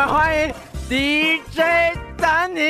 [0.00, 0.54] 们欢迎
[0.88, 1.60] DJ
[2.16, 2.60] 丹尼。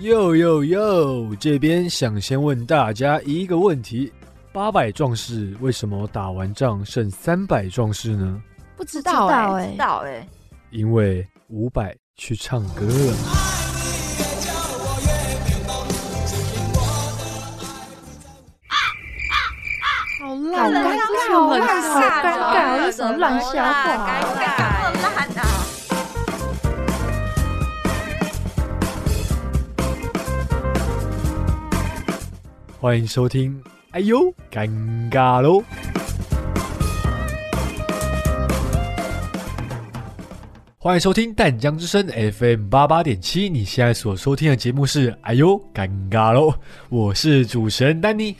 [0.00, 1.36] 哟哟哟！
[1.38, 4.12] 这边想先问大家一个问题：
[4.52, 8.42] 八百壮士为什么打完仗剩三百壮士呢？
[8.76, 10.26] 不知道哎，知道哎，
[10.70, 13.41] 因为五百去唱歌了。
[20.52, 20.70] 烂，
[21.30, 23.86] 好尴尬，好尴尬，这什么烂笑话？
[23.86, 23.96] 尴
[24.36, 24.44] 尬，
[25.02, 25.40] 烂啊！
[32.78, 34.18] 欢迎收听，哎呦，
[34.50, 34.68] 尴
[35.10, 35.62] 尬喽！
[40.76, 46.52] 欢迎收听淡江之声 FM 八八点七，你现在所收听的节目是，哎呦，尴尬喽！
[46.90, 48.36] 我是主持人丹尼。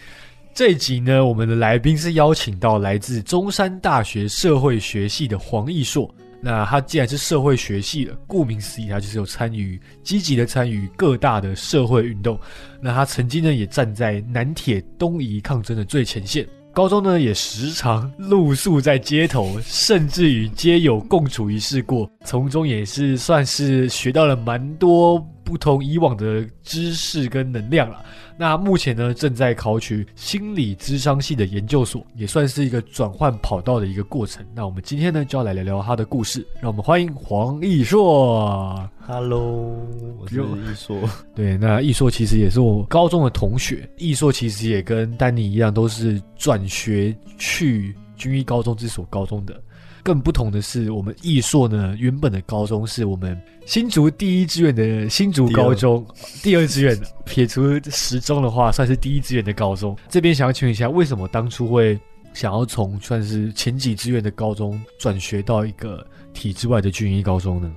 [0.55, 6.15] 这一集呢，我们的来宾是邀请到来自中山大学社会学系的黄奕硕。
[6.43, 12.39] 那他既然是社会学系的，顾名思义，他就是有参与积极的参与各大的社会运动。
[12.83, 16.47] 那他曾经呢，也站在南铁东移抗争的最前线。
[16.75, 28.03] 高中呢，也时常露宿在街头，甚至与街友共处一室过，从中也是算是学到了蛮多不同以往的知识跟能量了。
[28.39, 34.43] 那目前呢，正在考取心理智商系的研究所，也算是一个转换跑道的一个过程。
[34.55, 36.47] 那我们今天呢，就要来聊聊他的故事。
[36.59, 38.83] 让我们欢迎黄奕硕。
[39.05, 39.77] Hello，
[40.21, 40.97] 我是易硕。
[41.35, 43.89] 对，那易硕其实也是我高中的同学。
[43.97, 49.61] 易硕其实也跟丹尼一样，都是转学去军医高中这所高中的。
[50.05, 53.37] 更不同的是，我们易硕呢，原本的高中是我们
[53.67, 56.07] 新竹第一志愿的新竹高中，
[56.41, 57.07] 第二志愿的。
[57.25, 59.97] 撇除十中的话，算是第一志愿的高中。
[60.09, 61.99] 这边想要请问一下，为什么当初会
[62.33, 67.73] 想要从算是前几志愿的高中转学到一个体制外的军医高中呢？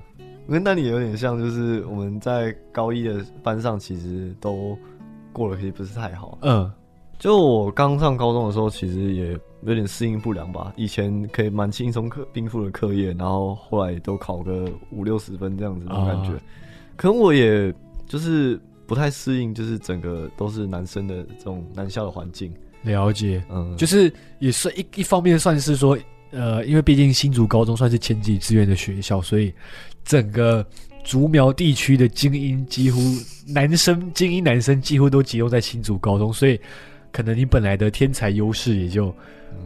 [0.48, 4.78] 跟丹尼有点像，就是我们在高一的班上，其实都
[5.32, 6.38] 过得其实不是太好。
[6.42, 6.70] 嗯，
[7.18, 10.72] 就我刚上高中的时候，其实也有点适应不良吧。
[10.76, 16.30] 以前可以蛮轻松课应付的课业，然后后来都考个五六十分这样子的感觉。
[16.94, 17.74] 可能我也
[18.06, 22.52] 就是不太适应，就是整个都是男生的这种男校的环境。
[22.82, 25.98] 了解，嗯，就是也算一一方面算是说，
[26.30, 29.52] 呃，因为毕竟新竹高中算是前几志愿的学校，所以。
[30.06, 30.64] 整个
[31.04, 33.00] 竹苗地区的精英几乎
[33.46, 36.58] 男生精英男生几乎都集中在新竹高中，所以
[37.12, 39.12] 可能你本来的天才优势也就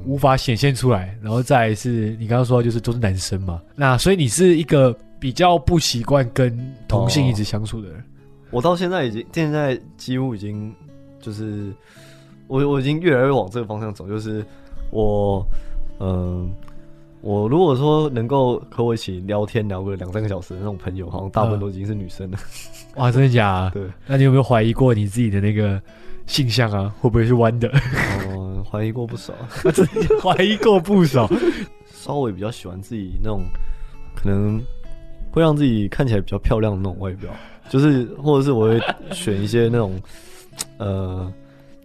[0.06, 1.14] 无法显现出来。
[1.22, 6.58] 然后再是你刚刚说就是都是男生嘛，那所以你是一个比较不习惯跟
[6.88, 8.02] 同性一直相处的人。
[8.50, 10.74] 我到现在已经现在几乎已经
[11.20, 11.70] 就是
[12.48, 14.42] 我我已经越来越往这个方向走，就是
[14.90, 15.46] 我
[15.98, 16.50] 嗯。
[17.22, 22.38] 我如果说能够和我一起聊天聊个两三个小时的那种朋友，好像大部分都已经是女生了。
[22.96, 23.70] 哇，真的假？
[23.74, 23.82] 对。
[24.06, 25.80] 那你有没有怀疑过你自己的那个
[26.26, 26.92] 性向啊？
[27.00, 27.70] 会不会是弯的？
[28.30, 29.34] 哦，怀疑过不少。
[30.22, 31.30] 怀疑过不少。
[31.92, 33.42] 稍微比较喜欢自己那种，
[34.16, 34.58] 可能
[35.30, 37.30] 会让自己看起来比较漂亮的那种外表，
[37.68, 38.80] 就是或者是我会
[39.12, 40.00] 选一些那种，
[40.78, 41.30] 呃，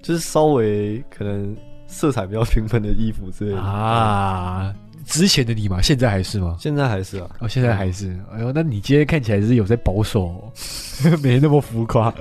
[0.01, 1.55] 就是稍微可能
[1.87, 4.73] 色彩比较缤纷的衣服之类的啊。
[5.05, 6.57] 之前的你嘛，现在还是吗？
[6.59, 8.17] 现在还是啊，哦，现在还是。
[8.33, 10.51] 哎呦，那你今天看起来是有在保守，
[11.21, 12.13] 没那么浮夸。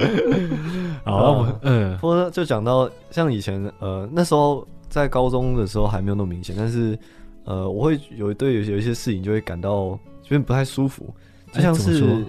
[1.05, 6.97] 好，嗯，不过就讲到像以前，呃，那时候在高中的时候还没有那么明显，但是，
[7.45, 11.13] 呃，我会有对有有一些事情就会感到有点不太舒服，
[11.53, 12.25] 就像是，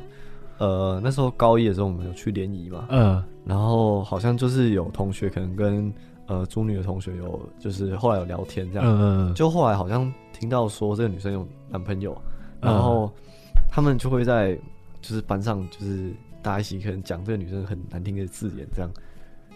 [0.57, 5.93] 呃，那时候高一的时候我们有去联谊嘛，嗯，然后好像就是有同学可能跟
[6.27, 10.11] 呃中女的同学有就是后来有聊天这样，嗯嗯，就后来好像。
[10.37, 12.15] 听到说这个女生有男朋友，
[12.61, 13.11] 然后
[13.71, 14.53] 他们就会在
[15.01, 16.11] 就是班上就是
[16.41, 18.91] 大家一起可能讲这个女生很难听的字眼，这样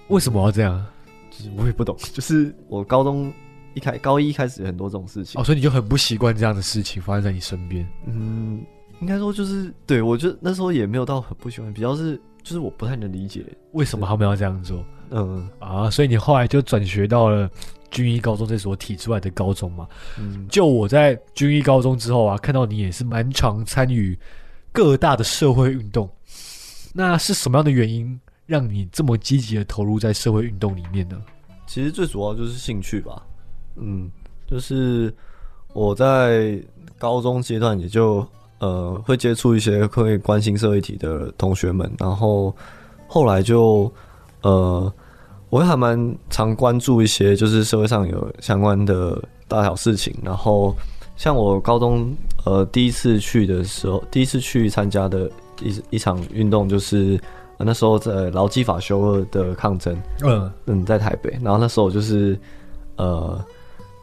[0.07, 0.85] 为什么要这样？
[1.29, 1.95] 就是我也不懂。
[2.13, 3.31] 就是我高中
[3.73, 7.87] 一开高一开始很多这种事情，哦，所以你就很不习惯这样的事情发生在你身边。
[8.05, 8.63] 嗯，
[9.01, 14.83] 应该说就是对我就那时候也没有到很不喜欢，比较是就是我不太能理解为什么他们要这样做。
[15.11, 17.49] 嗯啊，所以你后来就转学到了。
[17.91, 19.87] 军医高中这所体制外的高中嘛，
[20.17, 24.17] 嗯，就我在军医高中之后啊，看到你也是蛮常参与
[24.71, 26.09] 各大的社会运动。
[26.93, 31.21] 那是什么样的原因让你这么积极的投入在社会运动里面呢？
[31.67, 33.21] 其实最主要就是兴趣吧，
[33.75, 34.09] 嗯，
[34.47, 35.13] 就是
[35.73, 36.61] 我在
[36.97, 38.27] 高中阶段也就
[38.59, 42.55] 呃会接触一些会关心社会体的同学们，然后
[43.07, 43.91] 后来就
[44.41, 44.93] 呃。
[45.49, 50.75] 我会还蛮常关注一些就是社会上有相关的大小事情，然后
[51.17, 52.15] 像我高中
[52.45, 55.29] 呃第一次去的时候，第一次去参加的
[55.61, 57.19] 一一场运动就是、
[57.57, 60.49] 呃那时候在劳基法修二的抗争，嗯。
[60.65, 62.39] 嗯，在台北，然后那时候我就是
[62.95, 63.43] 呃，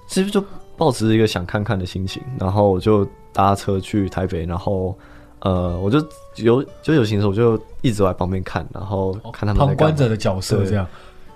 [0.08, 0.44] 其实就
[0.76, 4.94] 抱持一个想看看的心情，然后我就搭车去台北，然后
[5.40, 5.98] 呃，我就
[6.36, 10.86] 有就有时候，我就一直在旁边看，然后看他们旁观者的角色这样。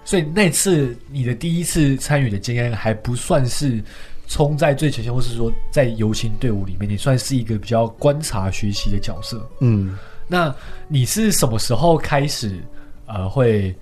[0.04, 3.82] 所以那次你的第一次参与的经验还不算是
[4.26, 9.48] 冲在最前线，或是说在游行队伍里面，你算是一个比较观察学习的角色。
[9.60, 9.96] 嗯。
[10.26, 10.54] 那
[10.86, 12.60] 你是什么时候开始
[13.06, 13.74] 呃会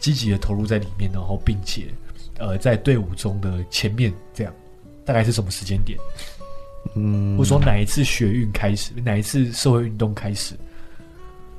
[0.00, 1.88] 积极的投入在里面，然后并且
[2.38, 4.52] 呃在队伍中的前面这样？
[5.04, 5.98] 大概是什么时间点？
[6.94, 10.54] 嗯，或者说哪一次学运开始，哪一次社会运动开始？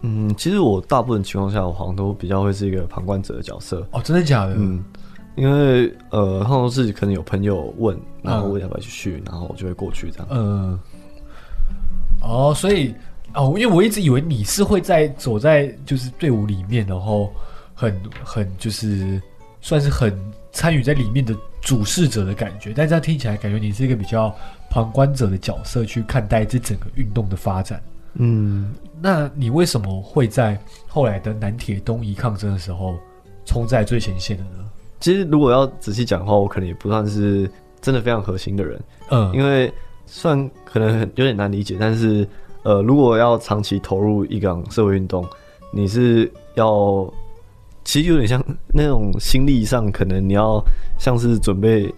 [0.02, 3.86] 嗯，其实我大部分情况下，我好像都比较会是一个旁观者的角色。
[3.92, 4.56] 哦，真的假的？
[4.58, 4.84] 嗯，
[5.36, 10.28] 因为呃，通常都是可能有朋友问，然后嗯问要不要去，然后我就会过去这样。
[10.32, 10.80] 嗯，
[12.22, 12.94] 哦，所以
[13.36, 17.32] 哦，因为我一直以为你是会在走在就是队伍里面，然后
[17.74, 19.22] 很很就是
[19.62, 20.18] 算是很
[20.52, 24.36] 参与在里面的主事者的感觉，但这样听起来感觉你是一个比较
[24.70, 27.82] 旁观者的角色去看待这整个运动的发展。
[28.16, 32.96] 嗯，那你为什么会在后来的南铁东移抗争的时候
[33.46, 34.70] 冲在最前线的呢？
[35.00, 37.50] 其实如果要仔细讲的话，我可能也不算是
[37.82, 39.74] 真的非常核心的人，嗯，因为
[40.06, 42.28] 算可能很有点难理解，但是
[42.62, 45.26] 呃，如果要长期投入一港社会运动，
[45.74, 47.12] 你是要
[47.84, 50.64] 其实有点像那种心力上，可能你要
[51.00, 51.92] 像是准备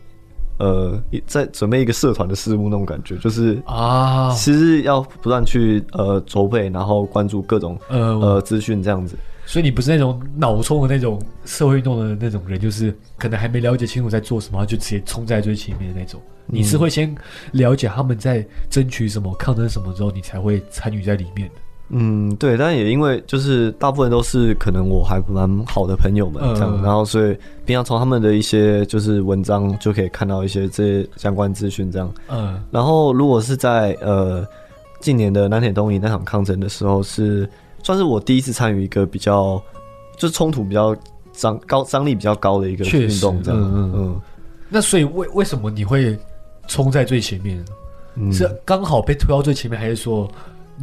[0.58, 9.18] 呃在准备一个社团的事务那种感觉，就是啊，其实要不断去呃筹备，然后关注各种呃呃资讯这样子。
[9.46, 16.22] 所以你不是那种脑冲的那种社会运动的那种人，就是可能还没了解清楚在做什么，就直接冲在最前面的那种。
[16.46, 17.14] 你是会先
[17.52, 21.56] 了解他们在争取什么、抗争什么之后，你才会参与在里面的。
[21.96, 32.12] 嗯，对，但也因为就是大部分都是可能我还蛮好的朋友们这样，嗯然后所以平常从他们的一些就是文章就可以看到一些这些相关资讯这样。
[32.30, 34.44] 嗯然后如果是在呃
[35.00, 37.48] 近年的南铁东移那场抗争的时候，是
[37.84, 39.62] 算是我第一次参与一个比较
[40.18, 40.96] 就是冲突比较
[41.32, 43.62] 张高张力比较高的一个运动这样。
[43.62, 44.22] 嗯嗯嗯
[44.70, 46.18] 那所以为为什么你会
[46.68, 47.64] 冲在最前面？
[48.16, 50.28] 嗯，是刚好被推到最前面，还是说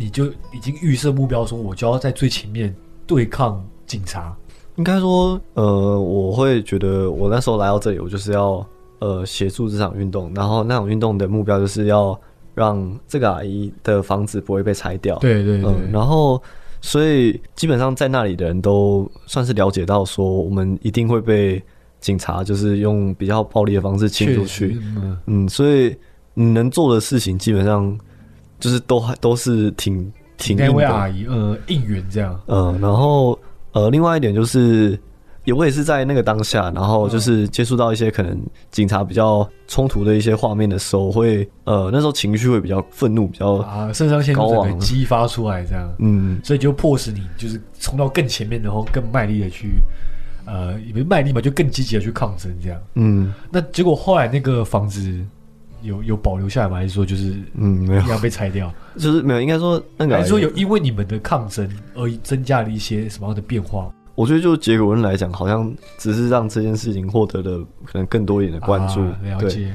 [0.00, 2.75] 你就已经预设目标，说我就要在最前面
[3.06, 4.35] 对抗警察？
[4.76, 8.67] 应该说，呃，我会觉得我那时候来到这里，我就是要
[9.00, 12.19] 呃协助这场运动，然后那场运动的目标就是要
[12.55, 16.43] 让这个阿姨的房子不会被拆掉。，对对对，嗯，然后
[16.81, 21.62] 所以基本上在那里的人都算是了解到说，我们一定会被
[22.00, 24.81] 警察就是用比较暴力的方式清出去。
[24.97, 25.94] 嗯嗯，所以
[26.32, 27.99] 你能做的事情基本上
[28.61, 30.71] 就是都还都是挺挺那。
[30.71, 32.39] 位阿姨，呃，应援这样。
[32.47, 33.39] 嗯，然后
[33.73, 34.99] 呃，另外一点就是，
[35.45, 38.39] 也我也是在那个当下，然后就是接触到一些可能
[38.71, 49.81] 警察比较冲突的一些画面的时候，会呃那时候情绪会比较愤怒，比较啊，肾上腺素整高昂个激发出来，这样，嗯所以就迫使你就是冲到更前面，然后更卖力的去，
[50.47, 52.81] 呃，也不是卖力嘛，就更积极的去抗争，这样。
[52.95, 55.19] 嗯那结果后来那个房子
[55.83, 56.77] 有有保留下来吗？
[56.77, 58.73] 还是说就是嗯没有要，被拆掉？
[58.97, 63.91] 就是没有，应该说那个还是说有因为你们的抗争而增加了一些什么样的变化？
[64.15, 69.75] 我觉得就结果论来讲，好像只是让这件事情获得了可能更多一点的关注，啊了，解。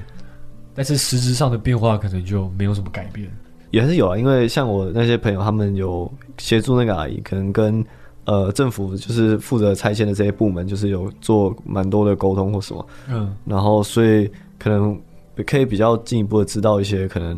[0.75, 3.27] 但是实质上的变化可能就没有什么改变。
[3.71, 7.83] 也还是有啊，因为像我那些朋友，他们有协助那个阿姨，可能跟
[8.25, 14.97] 呃政府就是负责拆迁的这些部门，就是有做蛮多的沟通或什么，嗯，然后所以可能
[15.43, 17.37] 可以比较进一步的知道一些可能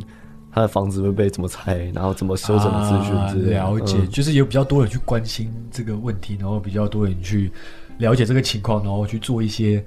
[0.52, 3.64] 他的房子会被怎么拆，然后怎么修整的资讯之类的。
[3.64, 7.52] 啊了解，嗯就是有比较多人去关心这个问题，然后比较多人去
[7.98, 9.84] 了解这个情况，然后去做一些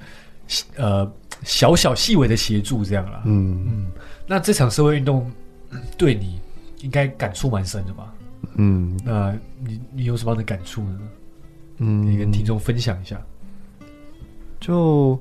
[0.76, 1.10] 呃
[1.42, 3.22] 小小细微的协助，这样啦。
[3.24, 3.86] 嗯嗯，
[4.26, 5.30] 那这场社会运动
[5.70, 6.40] 嗯对你
[6.82, 8.12] 应该感触蛮深的吧？
[8.56, 9.32] 嗯那
[9.64, 10.98] 你你有什么样的感触呢？
[11.78, 13.20] 嗯，你跟听众分享一下。
[14.60, 15.18] 就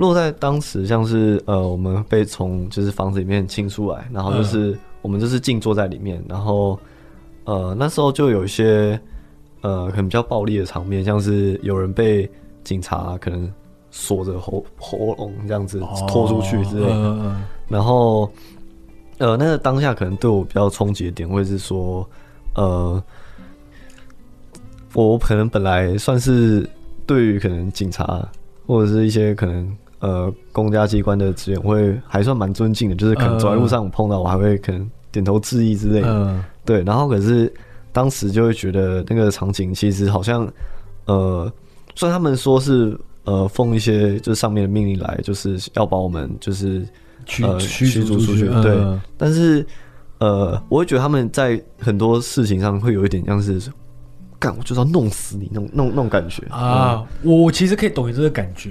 [0.00, 6.76] 落在当时，像是呃，我们被从就是房子里面清出来，然后就是、我们就是静坐在里面，然后
[7.44, 8.98] 呃那时候就有一些
[9.60, 12.28] 呃可能比较暴力的场面，像是有人被
[12.64, 13.48] 警察可能
[13.90, 15.78] 锁着喉喉咙这样子
[16.08, 17.36] 拖出去之类的，
[17.68, 18.30] 然后
[19.18, 22.08] 呃那个当下可能对我比较冲击的点会是说
[22.56, 23.00] 呃。
[24.92, 26.68] 我可能本来算是
[27.06, 28.28] 对于可能警察
[28.66, 29.64] 或者是一些可能
[30.00, 36.08] 呃公家机关的职员，我会还算蛮尊敬的，就是可能走在路上我碰到我还会可能点头致意之类的。
[36.08, 37.52] 嗯对，然后可是
[37.92, 40.46] 当时就会觉得那个场景其实好像，
[41.06, 41.52] 呃，
[41.96, 46.86] 虽然他们说是呃奉一些就是上面的命令来，就是要把我们就是
[47.26, 48.76] 驱呃驱驱逐出去，去对。
[48.76, 49.66] 嗯但是
[50.18, 53.60] 呃，我会觉得他们在很多事情上会有一点像是，
[54.38, 56.46] 干我就是要弄死你那种那种那种感觉。
[56.50, 58.70] 啊，我我其实可以懂你这个感觉，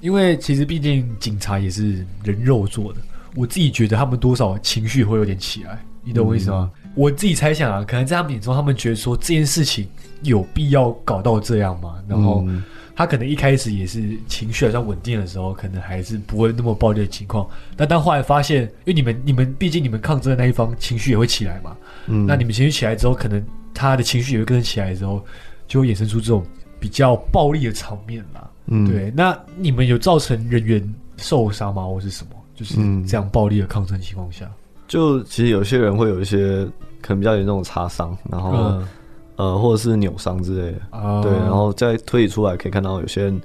[0.00, 3.00] 因为其实毕竟警察也是人肉做的，
[3.34, 6.70] 我自己觉得他们多少情绪会有点起来，你懂我意思吗？
[6.94, 9.86] 我自己猜想啊，可能在他们眼中，他们觉得说这件事情
[10.22, 11.94] 有必要搞到这样吗？
[12.08, 12.64] 然后嗯
[12.96, 21.76] 他可能一开始也是情绪还算稳定的时候，可能还是不会那么暴力的情况，但当后来发现，因为你们你们毕竟你们抗争的那一方情绪也会起来嘛，
[22.08, 23.42] 嗯那你们情绪起来之后，可能
[23.72, 25.24] 他的情绪也会跟着起来之后，
[25.68, 26.44] 就会衍生出这种
[26.78, 28.49] 比较暴力的场面啦。
[28.66, 32.30] 嗯对，那你们有造成人员受伤吗，或是什么？
[32.54, 34.50] 就是嗯这样暴力的抗争情况下，
[34.86, 36.66] 就其实有些人会有一些
[37.00, 38.88] 可能比较严重的擦伤，然后、嗯
[39.36, 40.78] 呃或者是扭伤之类的。
[40.90, 43.40] 啊对，然后再推理出来可以看到有些人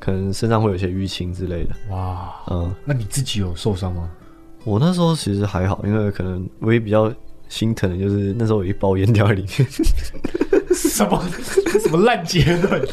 [0.00, 1.70] 可能身上会有一些淤青之类的。
[1.94, 4.10] 哇，嗯，那你自己有受伤吗？
[4.64, 7.12] 我那时候其实还好，因为可能唯一比较
[7.48, 9.68] 心疼的就是那时候有一包烟掉在里面。
[10.76, 11.22] 什么？
[11.80, 12.86] 什么烂结论？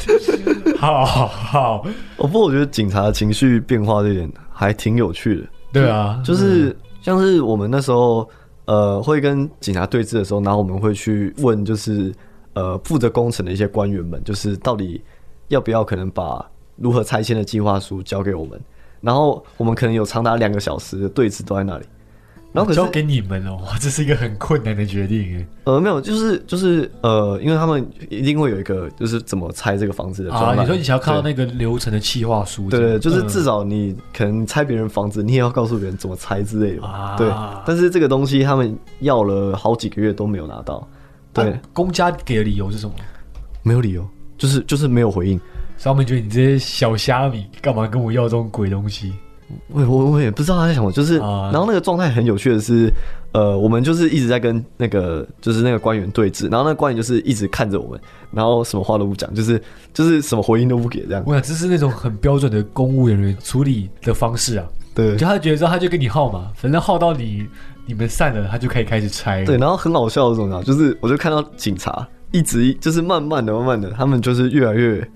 [0.78, 1.86] 好好好，
[2.16, 8.28] 哦，不过我觉得警察的情绪变化这点还挺有趣的，对啊，就是像是我们那时候
[8.66, 12.12] 呃会跟警察对峙的时候，然后我们会去问，就是
[12.54, 15.02] 呃负责工程的一些官员们，就是到底
[15.48, 16.44] 要不要可能把
[16.76, 18.60] 如何拆迁的计划书交给我们，
[19.00, 21.86] 然后我们可能有长达两个小时的对峙都在那里，
[22.54, 30.38] 然后可是交给你们哦，哇，这是一个很困难的决定耶呃，没有，就是就是呃，因为他们一定会有一个就是怎么拆这个房子的啊！
[30.38, 30.64] 专栏。
[30.64, 36.86] 你说你想要看到那个流程的企划书，对对，就是至少少你可能拆别人房子，你也要告诉别人怎么拆之类的。
[36.86, 37.28] 啊对，
[37.66, 40.88] 但是这个东西他们要了好几个月都没有拿到，
[41.32, 42.94] 对，啊公家给的理由是什么？
[43.64, 44.08] 没有理由，
[44.38, 45.36] 就是就是没有回应。
[45.76, 49.12] 所以他们觉得你这些小虾米干嘛跟我要这种鬼东西？
[49.68, 52.92] 我我我也不知道他在想什么，就是，啊然后那个状态很有趣的是，
[53.32, 58.00] 呃，我们就是一直在跟那个就是那个官员对峙，然后那个官员就是一直看着我们，
[58.32, 59.60] 然后什么话都不讲，就是
[59.92, 61.22] 就是什么回应都不给这样。
[61.26, 64.66] 我想这是那种很标准的公务人员处理的方式啊。
[64.94, 67.44] 对就他觉得说他就跟你耗嘛，反正耗到你
[67.84, 69.44] 你们散了，他就可以开始拆。
[69.44, 70.62] 对，然后很好笑的是什么呢？
[70.62, 75.06] 就是我就看到警察一直就是慢慢的、慢慢的，他们就是越来越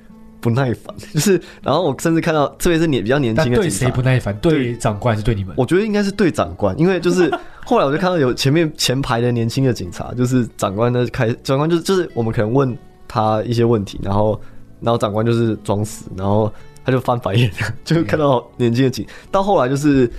[0.41, 4.37] 不耐烦， 就是然后我甚至看到，特别是年比较年轻的警察，谁不耐烦？
[4.39, 4.77] 对。
[4.77, 5.55] 长官还是对你们？
[5.57, 7.33] 我觉得应该是对长官，因为就是
[7.67, 12.77] 后来我就看到有前面前排的年轻的警察，就是长官呢开长官就是就是我们可能问
[13.07, 14.41] 他一些问题，然后
[14.81, 16.53] 然后长官就是装死，然后
[16.85, 17.51] 他就翻白眼，
[17.85, 20.11] 就看到年轻的警，到后来就是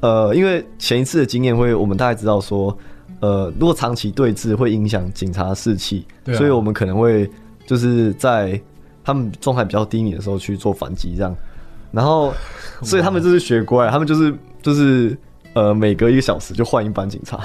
[0.00, 2.76] 呃，因为前一次的经验会，我们大概知道说，
[3.20, 7.28] 呃，如果长期对峙会影响警察士气，所以我们可能会
[7.66, 8.60] 就是在
[9.06, 11.34] 他们状态比较低迷的时候去做反击，这样，
[11.92, 12.34] 然后
[12.82, 15.16] 所以他们就是学乖，他们就是就是
[15.54, 17.38] 呃，每隔一个小时就换一班警察。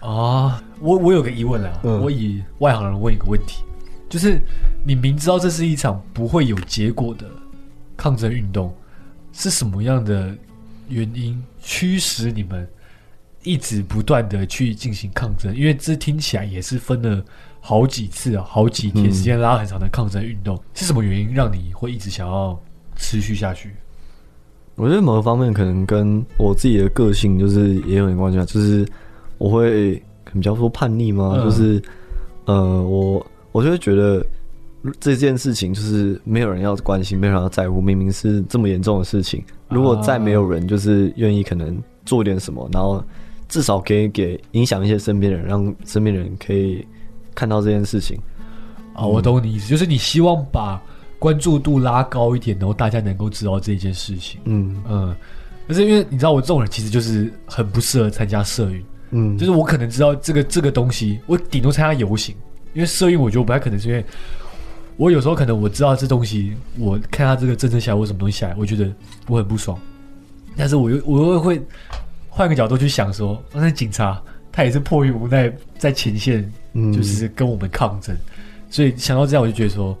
[0.00, 3.62] 啊， 我我有个疑问啊，嗯我以外行人问一个问题，
[4.08, 4.40] 就是
[4.84, 7.24] 你明知道这是一场不会有结果的
[7.96, 8.74] 抗争运动，
[9.32, 10.36] 是什么样的
[10.88, 12.68] 原因驱使你们
[13.44, 15.54] 一直不断的去进行抗争？
[15.54, 17.24] 因为这听起来也是分了
[17.60, 22.58] 好几次啊，好几天嗯时间拉很长的抗争运动，是什么原因让你会一直想要
[22.96, 23.70] 持续下去？
[24.76, 28.86] 我觉得某个方面可能跟我自己的个性就是也有点关系啊，就是
[29.36, 31.34] 我会可能比较说叛逆吗？
[31.36, 31.82] 嗯就是
[32.44, 34.24] 呃，我我就会觉得
[35.00, 43.04] 这件事情就是没有人要关心，没有人要在乎，明明是这么严重的事情，如果再没有人就是愿意可能做点什么，然后
[43.48, 46.86] 至少可以给影响一些身边人，让身边人可以
[47.38, 48.20] 看到这件事情。
[48.94, 50.82] 啊，我懂你意思，就是你希望把
[51.20, 54.40] 关注度拉高一点，然后大家能够知道这件事情。
[54.44, 55.16] 嗯嗯，
[55.68, 62.34] 可是因为你知道，我这种人其实就是很不适合参加社运，嗯，就是我可能知道这个这个东西，我顶多参加游行，
[62.74, 64.04] 因为社运我觉得我不太可能，是因为
[64.96, 68.92] 我有时候可能我知道这东西，我看他这个政策下来或什么东西下来，我觉得
[69.28, 69.78] 我很不爽，
[70.56, 71.62] 但是我又我又会
[72.28, 78.16] 换个角度去想说，那警察他也是迫于无奈在前线嗯就是跟我们抗争，
[78.70, 79.96] 所以想到这样，我就觉得说，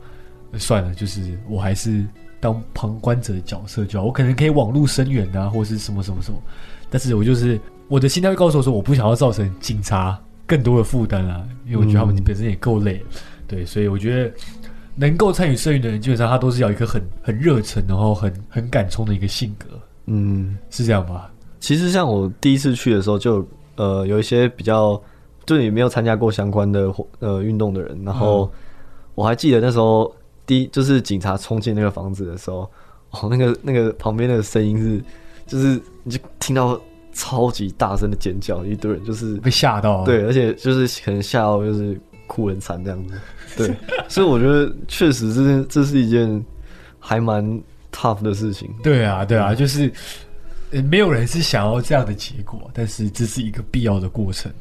[0.52, 2.04] 呃算了，就是我还是
[2.40, 4.06] 当旁观者的角色就好。
[4.06, 6.40] 我可能可以网路声援啊，或是什么什么什么，
[6.88, 12.22] 但是我就是我的心态会告诉我说，我不想要造成警察更多的负担啊，因为我觉得他们嗯。
[12.24, 13.06] 本身也够累了，
[13.46, 14.32] 对，所以我觉得
[14.94, 19.66] 能够参与社运的人，基本上他都是要一个很很热忱，然后很很敢冲的一个性格，
[20.06, 21.30] 嗯，是这样吧？
[21.60, 25.00] 其实像我第一次去的时候就，呃有一些比较
[25.48, 28.50] 就是也没有参加过相关的活呃运动的人，然后
[29.14, 30.14] 我还记得那时候
[30.44, 32.70] 第一就是警察冲进那个房子的时候，
[33.12, 35.02] 哦那个那个旁边那个声音是
[35.46, 36.78] 就是你就听到
[37.14, 43.14] 超级大声的尖叫，一堆人就是被吓到，对，而且就是可能吓到就是哭很惨这样子，
[43.56, 43.74] 对，
[44.06, 46.44] 所以我觉得确实这这是一件
[47.00, 47.42] 还蛮
[47.90, 49.90] tough 的事情，对啊，对啊，就是
[50.72, 54.52] 呃没有人是想要这样的结果，但是这是一个必要的过程。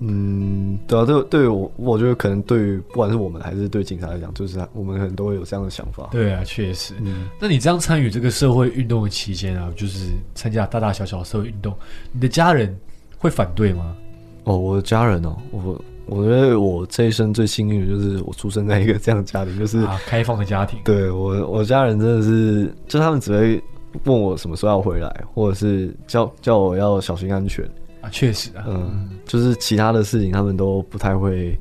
[0.00, 6.08] 嗯，对啊，对对我，我觉得可能对于不管是我们还是对警察来讲，就是我们可能都会有这样的想法。
[6.12, 6.94] 对啊，确实。
[7.00, 11.74] 嗯，那你这样参与这个社会运动的期间啊，就是参加大大小小社会运动，
[12.12, 12.76] 你的家人
[13.18, 13.96] 会反对吗？
[14.44, 23.62] 哦，我的家人哦，我我觉得我这一生最幸运的就是我出生在一个这样的家庭，就是、啊，开放的家庭，对我我家人真的是，就他们只会
[24.04, 27.68] 问我什么时候要回来，或者是叫叫我要小心安全。
[28.08, 31.56] 啊，确实啊，嗯，就是其他的事情他们都不太会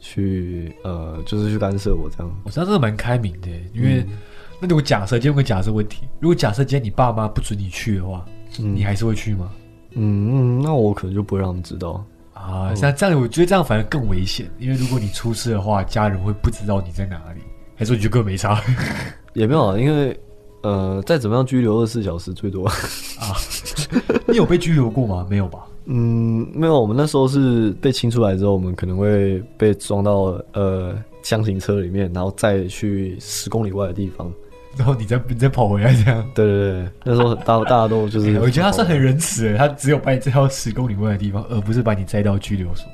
[0.00, 2.30] 去呃，就是去干涉我这样。
[2.44, 4.08] 我知道这个蛮开明的，因为、嗯
[4.60, 8.24] 那如果假设今天有个假设问题，如果假设今天你爸妈不准你去的话，
[8.60, 9.50] 嗯你还是会去吗？
[9.90, 12.04] 嗯嗯，那我可能就不会让他们知道。
[12.32, 17.40] 啊，像这样我觉得这样反而更危险，因为如果你出事的话，家人会不知道你在哪里，
[17.74, 18.62] 还是说你就更没差
[19.34, 20.18] 也没有啊，因为
[20.62, 22.66] 呃，再怎么样拘留二十四小时最多。
[22.66, 22.74] 啊？
[24.28, 25.26] 你有被拘留过吗？
[25.28, 25.66] 没有吧？
[25.86, 34.32] 嗯，没有，我们那时候是被清出来之后，我们可能会被装到呃箱型车里面，然后再去十公里外的地方。
[34.76, 36.24] 然后你再你再跑回来这样。
[36.34, 42.86] 对对对，那时候大大家都就是，我觉得他算很仁慈诶，他只有把你载到十公里外的地方，而不是把你载到拘留所。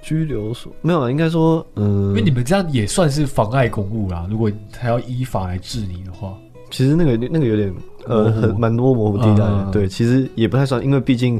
[0.00, 4.26] 拘留所没有啊，应该说，嗯、因为你们这样也算是妨碍公务啦。
[4.30, 6.34] 如果他要依法来治你的话，
[6.70, 7.74] 其实那个那个有点
[8.06, 11.38] 呃很蛮多模糊地带的，嗯对，其实也不太算，因为毕竟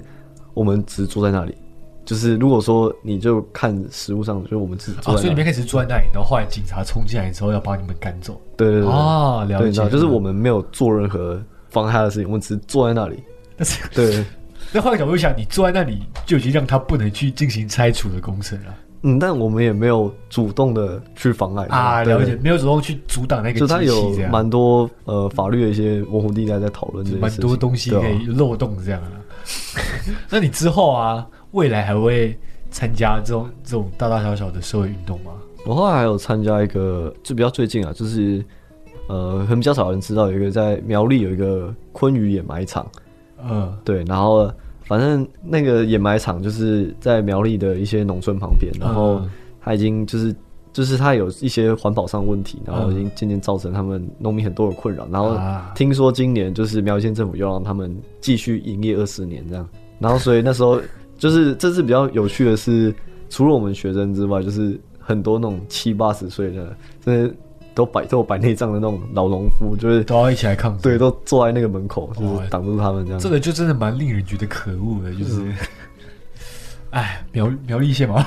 [0.59, 1.55] 我们只是坐在那里。
[2.05, 8.41] 就是如果说你就看实物上，就是我们自己坐啊，在那里，所以你们开始坐在那里，然后后来警察冲进来之后要把你们赶走。
[8.57, 9.79] 对对对啊，了解。
[9.79, 13.23] 道，就是我，们没有做任何妨害他的事情，我们只是坐在那里。
[13.57, 14.25] 但是对，
[14.73, 29.13] 那换个角度想，你坐在那里就已经让他不能去进行拆除的工程了嗯，但我们也没有主动的去妨碍他啊，了解，没有主动去阻挡那个就他机器有这样，蛮多呃法律的一些模糊地带在讨论蛮事情，多东西可以漏洞这样啊。
[30.31, 32.39] 那你之后啊，未来还会
[32.71, 35.33] 参加这种这种大大小小的社会运动吗？
[35.67, 38.45] 我后来还有参加一个，就比较最近啊，就是
[39.09, 42.87] 呃，可能比较少人知道，有一个在苗栗有一个昆鱼掩埋场，
[43.43, 44.51] 嗯，对，然后
[44.85, 49.31] 反正那个掩埋场就是在苗栗的一些农村旁边，然后嗯
[49.61, 50.35] 它已经就是
[50.79, 60.81] 就是它有一些环保上的问题，然后已经嗯渐渐造成他们农民很多的困扰，然后啊听说今年就是苗栗县政府又让他们继续营业二十年这样，然后所以那时候
[61.19, 62.95] 就是这次比较有趣的是，
[63.29, 67.35] 除了我们学生之外，就是很多那种七八十岁的，真的
[67.75, 70.81] 都摆都有摆内脏的那种老农夫，就是都要一起来抗争。
[70.81, 73.21] 对，都坐在那个门口，就哇是挡住他们这样。
[73.21, 75.53] 这个就真的蛮令人觉得可恶的，就是，
[76.91, 78.25] 哎，苗苗栗县嘛，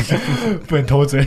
[0.68, 1.26] 不能偷嘴。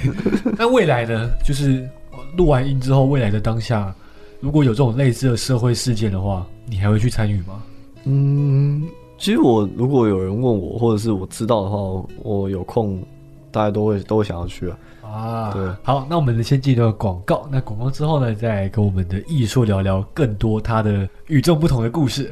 [0.57, 1.29] 那未来呢？
[1.43, 1.89] 就是
[2.35, 3.93] 录完音之后，未来的当下，
[4.39, 7.63] 如果有这种类似的社会事件的话，你还会去参与吗？
[8.05, 8.83] 嗯，
[9.17, 11.77] 其实我如果有人问我，或者是我知道的话，
[12.23, 13.03] 我有空，
[13.51, 14.77] 大家都会都会想要去啊。
[15.01, 17.47] 啊，对，好，那我们先进一段广告。
[17.51, 22.31] 那广告之后呢，再来跟我们的艺术聊聊更多他的与众不同的故事。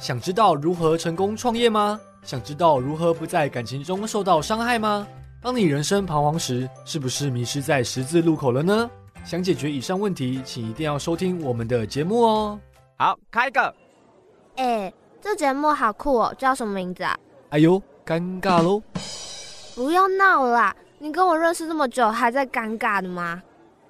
[0.00, 2.00] 想知道如何成功创业吗？
[2.26, 5.06] 想知道如何不在感情中受到伤害吗？
[5.40, 8.90] 当你人生彷徨时，是不是迷失在十字路口了呢？
[9.24, 12.58] 想解决以上问题，请一定要收听我们的节目哦。
[12.98, 13.72] 好，开个。
[14.56, 17.16] 哎，这节目好酷哦，叫什么名字啊？
[17.50, 18.82] 哎呦，尴尬喽！
[19.76, 20.74] 不要闹啦！
[20.98, 23.40] 你跟我认识这么久，还在尴尬的吗？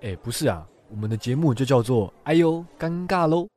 [0.03, 3.49] 哎，不是啊，我们的节目就叫做“哎呦，尴尬喽”。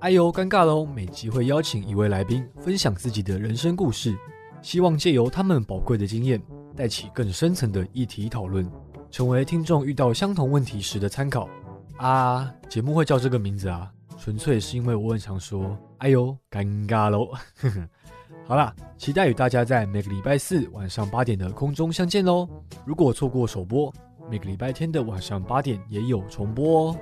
[0.00, 0.86] 哎呦，尴尬喽！
[0.86, 4.16] 每集会邀请一位来宾分享自己的人生故事，
[4.62, 6.40] 希望借由他们宝贵的经验，
[6.76, 8.70] 带起更深层的议题讨论，
[9.10, 11.48] 成为听众遇到相同问题时的参考。
[11.96, 17.26] 啊，节目会叫这个名字啊，纯粹是因为我很常说“哎呦，尴尬喽”。
[17.60, 17.88] 呵呵。
[18.46, 22.48] 好啦，期待与大家在每个礼拜四晚上八点的空中相见喽！
[22.86, 23.92] 如果错过首播，
[24.30, 26.96] 每个礼拜天的晚上八点也有重播哦。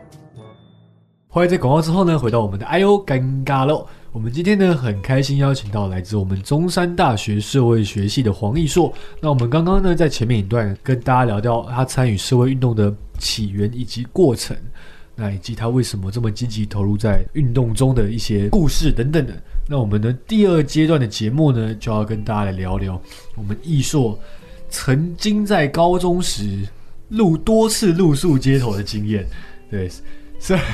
[1.36, 3.86] 欢迎在广告之后呢，回到我们的哎呦尴尬喽！
[4.10, 8.90] 我们今天呢很开心邀请到来自我们中山大学社会学系的黄义硕。
[9.20, 14.56] 那我们刚刚呢在前面一段跟大家聊到他参与社会运动的起源以及过程，
[15.14, 19.34] 那以及他为什么这么积极投入在运动中的一些故事等等的。
[19.68, 22.98] 那我们的第二阶段的节目呢，就要跟大家来聊聊
[23.34, 24.18] 我们义硕
[24.70, 26.66] 曾经在高中时
[27.10, 29.28] 露多次露宿街头的经验。
[29.70, 29.90] 对，
[30.38, 30.64] 虽然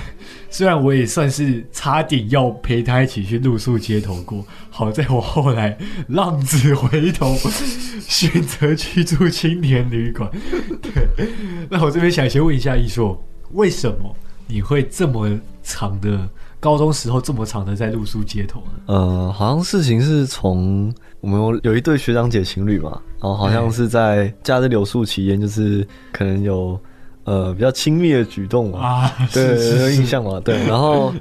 [0.50, 7.34] 虽然我也算是差点要陪他一起去露宿街头过，好在我后来浪子回头，
[8.00, 10.30] 选择去住青年旅馆。
[10.82, 11.28] 对，
[11.70, 13.22] 那我这边想先问一下一硕，
[13.52, 14.14] 为什么
[14.46, 15.30] 你会这么
[15.62, 16.28] 长的
[16.60, 18.72] 高中时候这么长的在露宿街头呢？
[18.86, 26.78] 呃，好像事情是从我们有有一对学长姐情侣嘛，然后好像是在假日留宿期间，就是可能有
[27.24, 31.12] 呃比较亲密的举动嘛，啊，对，印象嘛，对，然后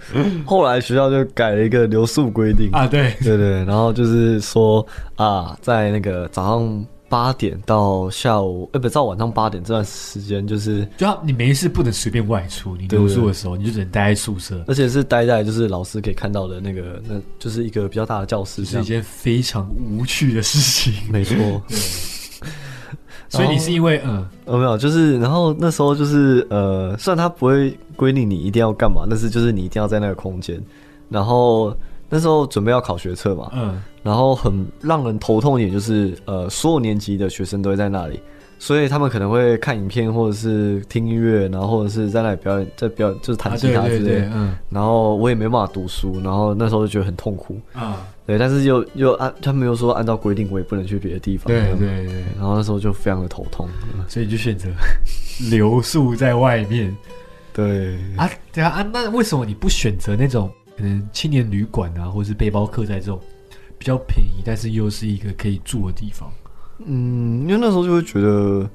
[0.45, 4.85] 后来学校就改了一个留宿规定，啊，对，对对，然后就是说
[5.15, 20.93] 啊，在那个早上八点到下午，呃，不到晚上八点这段时间，就是就要你没事不能随便外出，你对留宿的时候你就只能待在宿舍，而且是待在就是老师可以看到的那个，那就是一个比较大的教室，是一件非常无趣的事情。
[21.11, 21.35] 没错。
[23.31, 24.25] 所以你是因为嗯。
[24.45, 30.61] 呃，没有，就是然后那时候就是呃，虽然他不会规定你一定要干嘛，但是就是你一定要在那个空间。
[31.09, 31.75] 然后
[32.09, 33.81] 那时候准备要考学测嘛，嗯。
[34.03, 38.19] 然后很让人头痛一点就是呃，所有年级的学生都会在那里，
[38.59, 44.31] 所以他们可能会看影片或者是听音乐，然后或者是在那里表演，在表演就是弹啊吉他之类的。
[44.33, 44.55] 嗯。
[44.69, 47.55] 然后我也没办法读书，然后那时候就觉得很痛苦。
[47.73, 51.47] 啊对，但是又又按他们又说按照规定我也不能去别的地方。
[51.47, 53.67] 对对对，然后那时候就非常的头痛。
[54.07, 54.69] 所以就选择
[55.49, 56.95] 留宿在外面
[57.53, 58.29] 对，啊。
[58.53, 63.19] 对啊啊，那为什么你不选择那种可能青年旅馆啊，或者是背包客在这种
[63.77, 66.31] 比较便宜，但是又是一个可以住的地方？
[66.85, 68.69] 嗯，因为那时候就会觉得，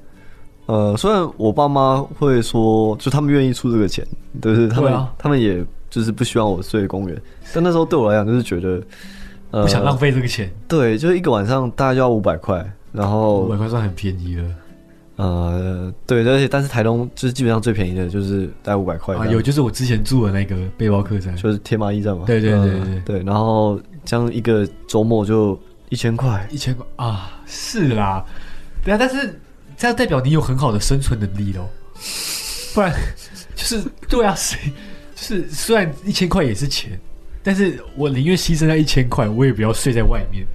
[0.65, 4.05] 呃，虽然我爸妈会说，就他们愿意出这个钱，
[4.41, 7.21] 就是他们、啊他们也就是不希望我睡公园，
[7.53, 8.81] 但那时候对我来讲就是觉得，
[9.51, 14.43] 呃，不想浪费这个钱，对，就是一个晚上大概就要五百块，然后五百块算很便宜了。
[15.15, 19.25] 呃，对，而且但是台东就是基本上最便宜的就是大概五百块啊。
[19.25, 22.99] 有就是我之前住的那个背包客栈，就是天马驿站嘛，对对对呃对。
[23.05, 28.23] 对，然后这样一个周末就一千块，一千块啊，是啦，
[28.83, 29.39] 对啊，但是
[29.75, 31.67] 这样代表你有很好的生存能力咯，
[32.75, 32.93] 不然
[33.55, 34.71] 就是对啊，谁
[35.15, 36.99] 就是虽然一千块也是钱，
[37.47, 40.45] 但是我宁愿牺牲那一千块，我也不要睡在外面。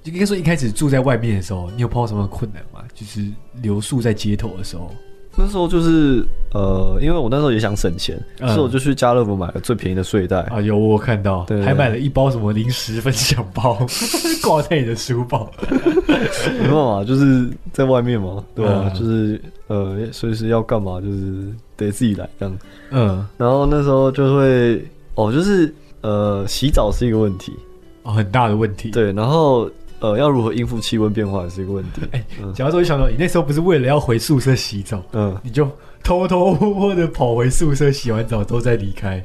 [0.00, 2.86] 就应该说一开始住在外面的时候，你有碰到什么困难吗？
[2.94, 3.20] 就是
[3.60, 4.94] 留宿在街头的时候，
[5.36, 10.38] 那时候就是呃，因为我那时候也想省钱，嗯所以我就去家乐福买了最便宜的睡袋。
[10.42, 13.84] 啊，有我看到，对还买了一包什么零食分享包，
[14.40, 15.50] 挂在你的书包。
[15.58, 22.58] 没办法，就是在外面嘛，对吧、嗯就是呃，随时要干嘛，就是得自己来这样。
[22.90, 24.80] 嗯，然后那时候就会
[25.16, 27.54] 哦，就是呃，洗澡是一个问题，
[28.02, 28.90] 哦，很大的问题。
[28.90, 32.02] 对，然后呃，要如何应付气温变化也是一个问题。
[32.12, 35.68] 哎嗯讲到这，我就想到你那时候不是为了要回宿舍洗澡，嗯，你就
[36.02, 39.22] 偷偷摸摸的跑回宿舍，洗完澡都再离开，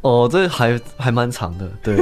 [0.00, 1.96] 哦，这还还蛮长的，对，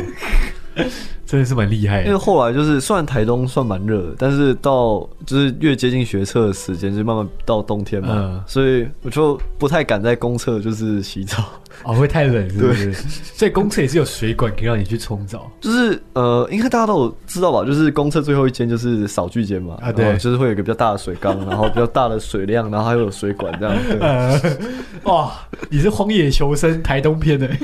[1.26, 2.18] 真的是蛮厉害因为的。
[2.18, 11.42] 后来就是虽然台东算蛮热的，但是到就是越接近学测的时间，就慢慢到冬天嘛，嗯所以我就不太敢在公厕就是洗澡。
[11.82, 12.92] 哦，会太冷是不是？
[12.92, 15.50] 所以公厕也是有水管可以让你去冲澡。
[15.60, 17.64] 就是呃，应该大家都有知道吧？
[17.64, 23.76] 就是公厕最后一间就是扫具间嘛，啊对就是会有一个比较大的水缸，然后比较大的水量，然后还有水管这样。
[23.88, 24.40] 对，呃，
[25.04, 25.32] 哇，
[25.68, 27.48] 你是荒野求生台东篇的。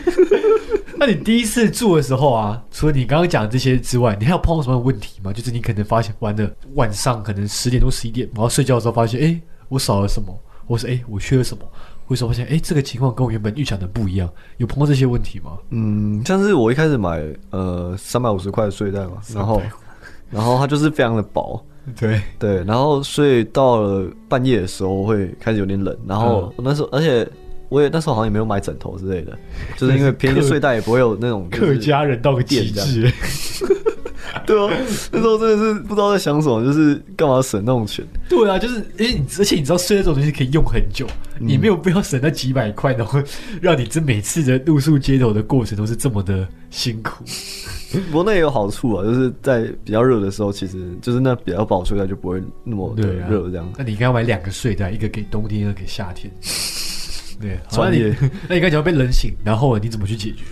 [1.00, 5.32] 那你第一次住的时候啊，除了你刚刚讲的这些之外，你还有碰到什么问题吗？
[5.32, 11.64] 就是你可能发现完了晚上可能十点多十一点，然后睡觉的时候发现，哎、我少了什么，或是哎、我缺了什么，
[12.06, 15.52] 或者发现，哎、这个情况跟我原本预想的不一样，有碰到这些问题吗？
[15.70, 19.62] 嗯，像是我一开始买呃三百五十块的睡袋嘛，然后
[20.28, 21.64] 然后它就是非常的薄，
[21.98, 26.64] 对，对，然后睡到了半夜的时候会开始有点冷，然后嗯。
[26.64, 27.26] 那时候而且。
[27.70, 29.38] 我也那时候好像也没有买枕头之类的，
[29.78, 33.10] 就是因为便宜的睡袋也不会有那种、客家人到个极致，
[34.46, 34.72] 对啊，
[35.10, 38.04] 那时候真的是不知道在想什么，就是干嘛省那种钱。
[38.28, 41.06] 对啊，就是，因为你而且你知道睡那种东西可以用很久，
[41.38, 43.20] 你没有必要省那几百块，然后
[43.60, 47.24] 让你这每次的露宿街头的过程都是这么的辛苦。
[48.10, 53.72] 不过那也有好处啊，就是在比较热的时候，其实就是那比较薄睡袋就不会那么热这样。
[53.76, 56.32] 那你应该要买两个睡袋，一个给冬天，一个给夏天。
[57.40, 60.44] 对，好那专业你那你刚才讲被冷醒，然后你怎么去解决？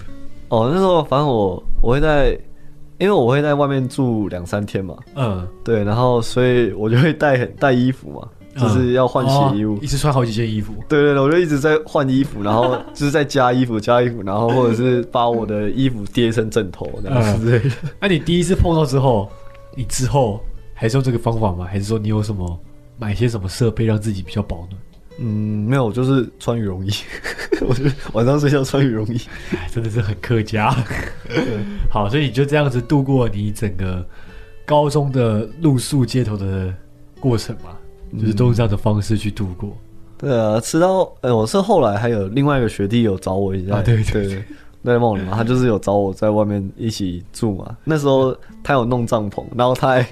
[0.48, 2.31] 哦，那时候反正我我会在，
[2.98, 9.74] 因为我会在外面住两三天嘛，嗯，对，然后所以我就会带带衣服嘛，就是要换洗衣物。
[9.74, 10.72] 哦一直穿好几件衣服。
[10.88, 17.77] 对对对，我就一直在换衣服，然后就是在加衣服、加衣服，然后或者是把我的衣服叠成枕头这样子之类的。
[18.01, 19.31] 那你第一次碰到之后，
[19.77, 20.40] 你之后
[20.72, 21.66] 还是用这个方法吗？
[21.70, 22.59] 还是说你有什么
[22.98, 24.70] 买些什么设备让自己比较保暖？
[25.20, 26.90] 嗯，没有，我就是穿羽绒衣，
[27.66, 29.20] 我就晚上睡觉穿羽绒衣。
[29.52, 30.70] 哎，真的是很客家。
[31.90, 34.07] 好，所以你就这样子度过你整个
[34.64, 36.72] 高中的露宿街头的
[37.18, 37.76] 过程嘛，
[38.20, 39.76] 就是都是这样的方式去度过。
[40.16, 44.44] 对啊，吃到呃，我是后来还有另外一个学弟有找我一下，对对对，
[44.85, 47.76] 在梦里嘛，他就是有找我在外面一起住嘛。
[47.85, 50.07] 那时候他有弄帐篷，然后他还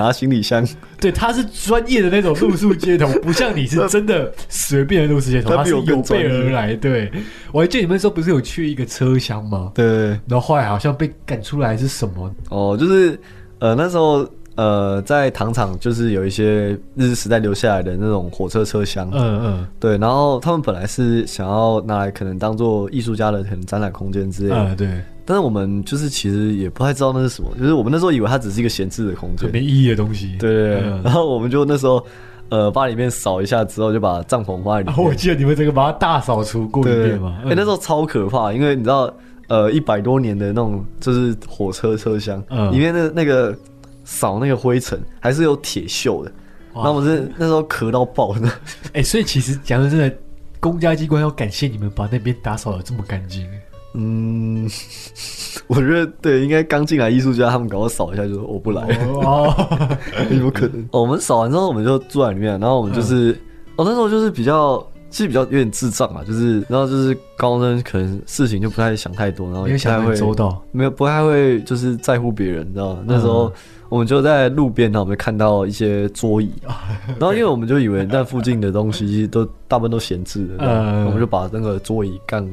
[0.00, 0.66] 拿行李箱，
[0.98, 6.74] 对，他是专业的那种露宿街头， 不像你是真的随便的露宿街头，他是有备而来。
[6.74, 7.12] 对，
[7.52, 9.70] 我还记得你们那时候不是有去一个车厢吗？
[9.74, 10.08] 对。
[10.26, 12.34] 然后后来好像被赶出来是什么？
[12.48, 13.18] 哦，就是
[13.58, 19.66] 呃那时候呃在糖厂就是有一些日治时代留下来的那种火车车厢，嗯嗯。
[19.78, 24.88] 对，然后他们本来是想要拿来可能当做艺术家的可能展览空间之类的，嗯，对，
[25.30, 30.36] 但是我们就是其实也不太知道那是什么，就是我们那时候以为它只是一个闲置的空间很，没意义的东西。
[30.40, 32.04] 对对对，嗯然后我们就那时候
[32.48, 35.06] 呃把里面扫一下之后，就把帐篷放在里啊面。
[35.06, 37.38] 我记得你们整个把它大扫除过一遍嘛。
[37.44, 39.14] 哎、那时候超可怕，因为你知道
[39.46, 43.56] 呃一百多年的那种就是火车车厢，嗯里面的那个
[44.02, 46.32] 扫那个灰尘还是有铁锈的，
[46.72, 48.50] 哇然后我们是那时候咳到爆的。
[48.94, 50.12] 哎、所以其实讲真的，
[50.58, 53.46] 公家机关要感谢你们把那边打扫的这么干净。
[53.94, 54.68] 嗯，
[55.66, 58.82] 我觉得对，应该刚进来艺术家他们赶快扫一下，就说我不来。
[59.24, 59.52] 哦，
[60.30, 60.80] 有可能。
[60.92, 63.32] 哦我们扫完之后，我们就坐在里面，然后我们就是，
[63.76, 64.78] 哦，那时候就是比较，
[65.10, 70.62] 其实比较有点智障啊，就是，然后就是高中生可能事情就不太想太多，然后不太会很周到。
[70.72, 73.00] 没有不太会就是在乎别人，你知道吗？
[73.06, 73.52] 那时候
[73.88, 76.52] 我们就在路边，然后我们看到一些桌椅，
[77.18, 82.48] 然后因为我们就以为那附近的东西都大部分都闲置的，嗯我们就把那个桌椅干。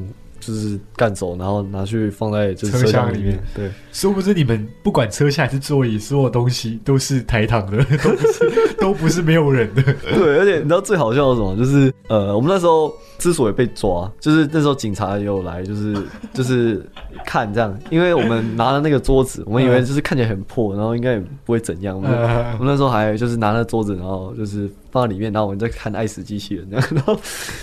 [0.47, 3.37] 就是干走，然后拿去放在就是车车厢里面。
[3.53, 9.83] 对，殊不知你们不管车下还是座椅，所有东西都是台躺的， 都不是 都不是没有人的。
[9.83, 11.57] 对，而且你知道最好笑的是什么？
[11.57, 15.97] 就是呃，我们那时候之所以被抓，就是那时候警察也有来，就是
[16.33, 16.81] 就是
[17.25, 21.97] 看这样，因为我们拿了那个桌子，我们以为就是看起来很破，然后应该也不会怎样。
[21.97, 27.19] 我们呃我们那时候还就是拿那桌子，然后就是放在里面，然后我们在看爱死机器人这样，然后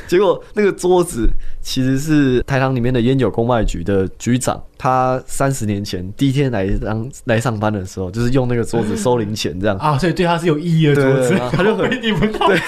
[0.06, 1.28] 结果那个桌子
[1.60, 9.76] 其实是台糖里面的烟酒公卖局的局长，他三十年前第一天来当来上班的时候，就是用那个桌子收零钱这样。
[9.78, 12.60] 啊，所以对他是有意义的桌子他就很你们对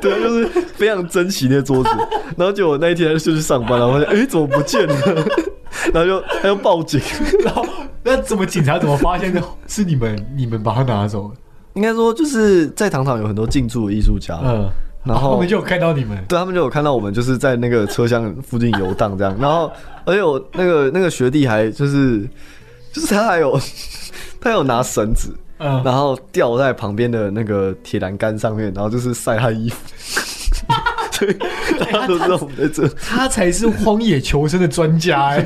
[0.00, 1.90] 对，就是非常珍惜那桌子。
[2.36, 4.94] 然后结果那一天就去上班了，我发现哎、诶怎么不见了？
[5.92, 7.00] 然后就他就报警。
[7.44, 7.64] 然后
[8.02, 11.34] 那怎么警察怎么发现的是你们你们把它拿走了？
[11.74, 14.68] 应该说就是在糖厂有很多进驻的艺术家，嗯，
[15.04, 16.16] 然后他们就有看到你们。
[16.28, 19.36] 对他们就有看到我们就是在那个车厢附近游荡这样。
[19.40, 19.70] 然后
[20.04, 22.28] 而且我那个那个学弟还就是
[22.92, 23.58] 就是他还有
[24.40, 25.34] 他有拿绳子。
[25.64, 29.76] 嗯，然后吊在旁边的那个铁栏杆上面，然后就是晒他衣服，
[31.12, 31.32] 所以
[31.78, 32.88] 大家都知道我们在这。
[32.96, 35.44] 他才是荒野求生的专家哎、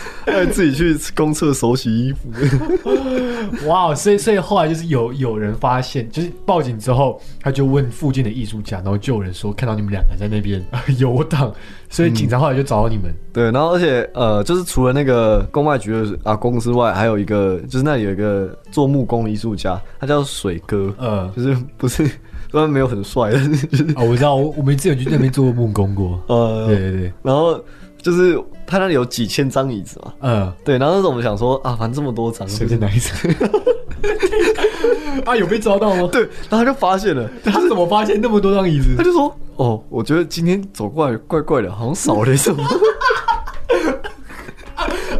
[0.26, 2.30] 还自己去公厕手洗衣服。
[3.66, 10.64] 哇，所以所以后来就是有有人发现，就是报警之后，他就问附近的艺术家，然后就有人说看到你们两个在那边
[10.98, 11.52] 游荡，
[11.90, 13.12] 所以警察后来就找到你们。
[13.32, 22.06] 对，然后而且呃，就是除了那个公卖局的阿公之外，还有一个就是那里有一个做木工的艺术家，他叫水哥，呃，就是不是
[22.50, 26.22] 虽然没有很帅，但是就是哦，我知道，我我们之前去那边做过木工过。
[26.28, 27.58] 呃，对对对，然后
[28.00, 28.38] 就是
[28.72, 33.12] 他那里有几千张椅子嘛，嗯，对，然后那时候我们想说啊，反正这么多张，随便拿一张。
[35.26, 36.08] 啊，有被抓到吗？
[36.10, 39.04] 对，然后他就发现了，他是怎么发现那么多张椅子他？
[39.04, 42.64] 就说哦，我觉得今天走过来怪怪的，好像少了什么。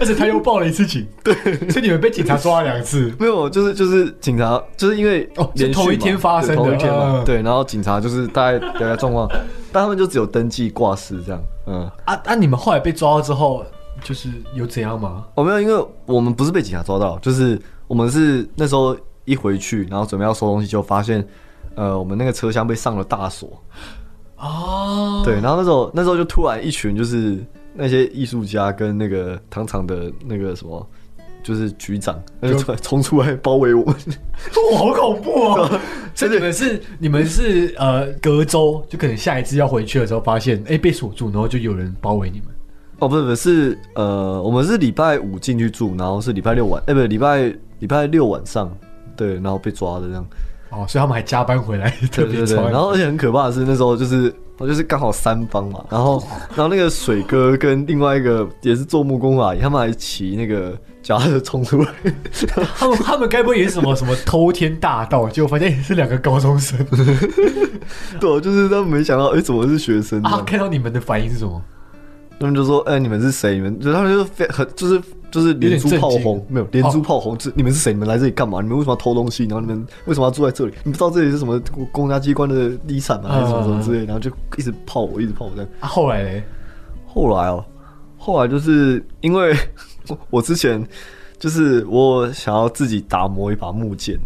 [0.00, 1.34] 而且他又报了一次警， 对，
[1.70, 3.12] 所以你们被警察抓了两次。
[3.20, 9.28] 没有，就是就是警察，就是因为哦是连同一天发生的一天嘛，嗯对，然后警察就是大概大概状况，
[9.72, 12.34] 但他们就只有登记挂失这样，嗯，啊啊！
[12.34, 13.64] 你们后来被抓了之后，
[14.02, 15.26] 就是有怎样吗？
[15.34, 21.26] 我、没有，因为我们不是被警察抓到，就是我们是那时候一回去，然后准备要收东西，就发现，
[21.74, 23.50] 呃，我们那个车厢被上了大锁，
[24.36, 27.38] 哦，对，然后那时候那时候就突然一群就是
[27.74, 30.86] 那些艺术家跟那个糖厂的那个什么。
[31.42, 33.94] 就是局长，那就突 然冲出来包围我们，
[34.72, 35.80] 哇， 好恐怖哦！
[36.14, 42.48] 所以你们是你们是呃隔周，就可能下一次要回去的时候，发现哎、被锁住，然后就有人包围你们。
[42.98, 43.36] 哦，不是不是，
[43.70, 48.70] 是呃，我们是礼拜五进去住，然后是礼拜六晚，哎、不是礼拜礼拜六晚上，
[49.16, 50.24] 对，然后被抓的这样。
[50.72, 56.22] 哦，所以他们还加班回来， 特对对对，然后而且很可怕的是，那时候就是我就是刚好三方嘛，然后
[56.56, 61.88] 然后那个水哥跟另外一个也是做木工啊，他们还骑那个脚踏车冲出来，
[62.76, 65.28] 他们他们该不会也是什么什么偷天大盗？
[65.28, 66.78] 结果发现也是两个高中生
[68.20, 70.42] 对，就是他们没想到，哎、怎么是学生啊！
[70.46, 71.60] 看到你们的反应是什么？
[72.42, 73.54] 他们就说：“哎、你们是谁？
[73.54, 75.00] 你们就他们就非很就是
[75.30, 77.92] 就是连珠炮轰没有连珠炮轰，这、你们是谁？
[77.92, 78.60] 你们来这里干嘛？
[78.60, 79.44] 你们为什么要偷东西？
[79.44, 80.72] 然后你们为什么要住在这里？
[80.82, 83.30] 你不知道这里是什么公公家机关的地产吗？
[83.30, 84.04] 还是什么什么之类？
[84.04, 84.28] 然后就
[84.58, 85.70] 一直炮我，一直炮我这样。
[85.78, 86.42] 啊，后来嘞，
[87.06, 87.64] 后来哦，
[88.18, 89.54] 后来就是因为
[90.08, 90.84] 我 我之前
[91.38, 94.18] 就是我想要自己打磨一把木剑，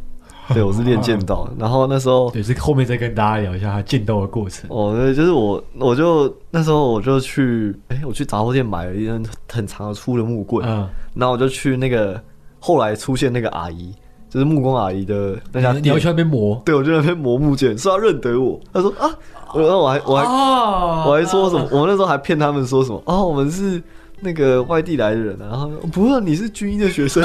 [0.55, 4.69] 对我是练剑道，然后那时候对，是后面再跟大家聊一下他剑道的过程。
[4.71, 12.21] 哦，对，就是我，我就那时候我就去，哎、我去杂货店买了一根很长的粗的木棍，嗯，然后我就去那个
[12.61, 13.93] 后来出现那个阿姨，
[14.31, 16.61] 就是木工阿姨的那家店你你要去，那边磨。
[16.65, 19.11] 对我就在那边磨木剑，说要认得我，他说啊，
[19.53, 23.83] 我然后我还我还、啊我还说什么，我那时候还骗他们说什么，哦，我们是
[24.21, 27.23] 那个外地来的人啊，然后不是你是军医的学生，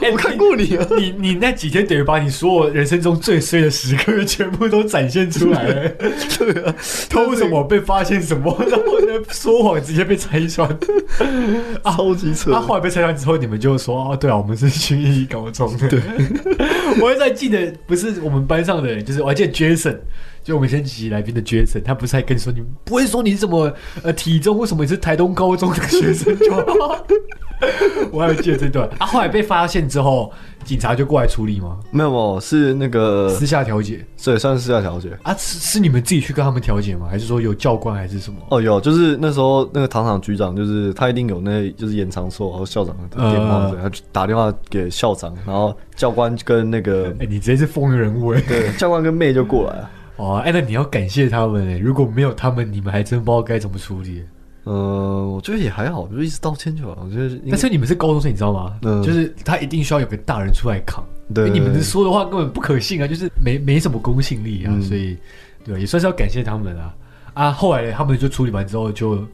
[0.00, 5.88] 哎 我看过你啊，你你那几天等于把你所有人生中最衰的时刻全部都展现出来了。
[6.38, 6.74] 对啊，
[7.10, 10.68] 偷什么被发现什么，然后呢说谎直接被拆穿。
[11.84, 15.88] 超级扯他、，后来被拆穿之后，你们就说哦，对啊，我们是军医高中的。
[15.88, 16.00] 对，
[17.00, 19.96] 我还在记得，不是我们班上的人，就是我还记得 Jason，
[20.48, 23.70] 就我们先几集来宾的 Jason，他不是还跟你说，你不会说你是什么
[24.02, 27.04] 呃体重，为什么你是台东高中的学生就好？
[28.10, 29.04] 我还有记得这段 啊。
[29.04, 30.32] 后来被发现之后，
[30.64, 31.78] 警察就过来处理吗？
[31.90, 35.10] 没有没有是那个私下调解对，算是私下调解。
[35.22, 35.34] 啊？
[35.36, 37.08] 是是你们自己去跟他们调解吗？
[37.10, 38.38] 还是说有教官还是什么？
[38.48, 49.90] 哦，有，就是那时候那个糖厂局长，就是他一定有那就是延长说，然后校长的电话，嗯对，他打电话给校长，然后教官跟那个哎、你直接是风云人物哎、对教官跟妹就过来了。
[50.18, 54.22] 哦，哎、那你要感谢他们哎、如果没有他们，你们还真不知道该怎么处理。
[54.64, 56.98] 嗯，我觉得也还好，就一直道歉就好。
[57.02, 58.76] 我觉得，但是你们是高中生，你知道吗？
[58.82, 61.02] 嗯就是他一定需要有个大人出来扛，
[61.34, 65.16] 对你们说的话根本不可信啊，就是没没什么公信力啊，嗯所以
[65.64, 66.94] 对，也算是要感谢他们啊。
[67.32, 69.24] 啊，后来他们就处理完之后就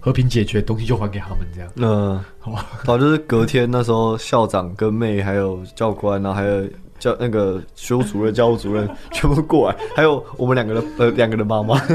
[0.00, 1.70] 和平解决，东西就还给他们这样。
[1.76, 6.68] 嗯，好吧，好，就是隔天那时候校长跟妹还有教官，然后还有
[7.02, 11.82] 教那个学务主任、教务主任 全部过来，还有我们两个的呃两个的妈妈。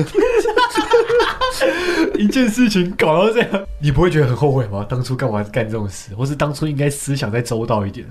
[2.17, 3.49] 一件事情搞到这样，
[3.81, 4.85] 你不会觉得很后悔吗？
[4.89, 8.05] 当初干嘛干这种事，或是当初应该思想再周到一点？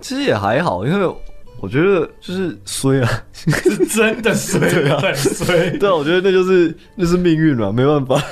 [0.00, 1.14] 其实也还好，因为
[1.60, 3.22] 我觉得就是衰啊。
[3.34, 4.60] 是真的衰，
[4.96, 5.70] 很衰。
[5.78, 8.22] 对啊，我觉得那就是那是命运嘛，没办法。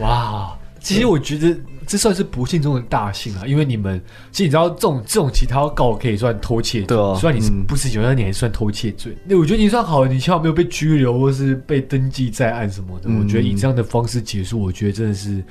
[0.00, 1.48] 哇，其实我觉得
[1.86, 9.16] 这算是不幸中的大幸啊，因为你们其实你知道这种这种其他告可以算偷窃罪，对啊虽然你是嗯不是有，但你还算偷窃罪。
[9.24, 13.08] 那我觉得你算好了，你千万没有被拘留或是被登记在案什么的。
[13.08, 15.42] 嗯我觉得以这样的方式结束，我觉得真的是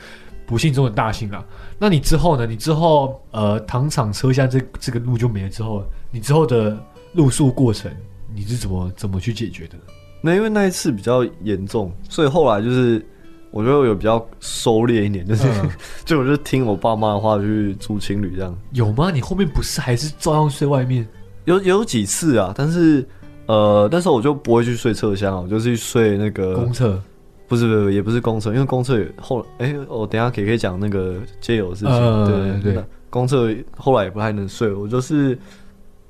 [0.46, 1.46] 不幸中的大幸啊。
[1.78, 2.46] 那你之后呢？
[2.46, 6.78] 你之后呃，糖厂车厢这这个路就没了之后，你之后的
[7.13, 7.91] 露宿过程
[8.34, 9.78] 你是怎么怎么去解决的？
[10.22, 13.04] 那因为那一次比较严重，所以后来就是
[13.52, 15.70] 我觉得我有比较收敛一点，就是、嗯
[16.06, 18.58] 就我就听我爸妈的话去住情侣这样。
[18.72, 19.12] 有吗？
[19.12, 21.08] 你后面不是还是照样睡外面？
[21.46, 23.06] 有有几次啊，但是
[23.48, 27.02] 呃，那时候我就不会去睡车厢啊，我就去睡那个公厕？
[27.48, 35.38] 不是不是也不是公厕，因为公厕也后哎、我等一下可以可以讲那个街友的事情，呃对对那公厕后来也不太能睡，我就是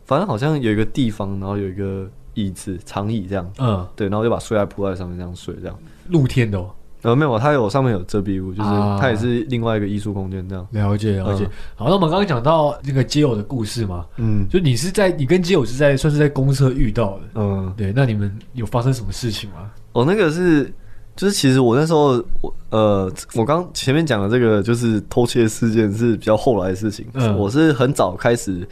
[0.06, 5.75] 反正好像有一个地方，然后有一个椅子长椅这样，嗯，对，然后就把睡袋铺在上面这样睡这样。
[6.10, 6.69] 露天的哦。
[7.03, 10.67] 呃，没有，它有上面有遮蔽物，就是啊它也是另外一个艺术空间这样。
[10.71, 11.45] 了解了解。
[11.45, 17.91] 嗯好，那我们刚刚讲到那个街友的故事嘛，嗯就你是在你跟街友是在算是在公厕遇到的，嗯，对？
[17.95, 19.71] 那你们有发生什么事情吗？
[19.93, 20.71] 哦、那个是，
[21.15, 27.05] 就是其实我那时候我呃，我刚前面讲的这个就是偷窃事件是比较后来的事情。
[27.13, 28.67] 嗯我是很早开始，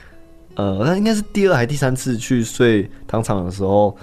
[0.55, 3.95] 呃，那应该是第二还第三次去睡糖厂的时候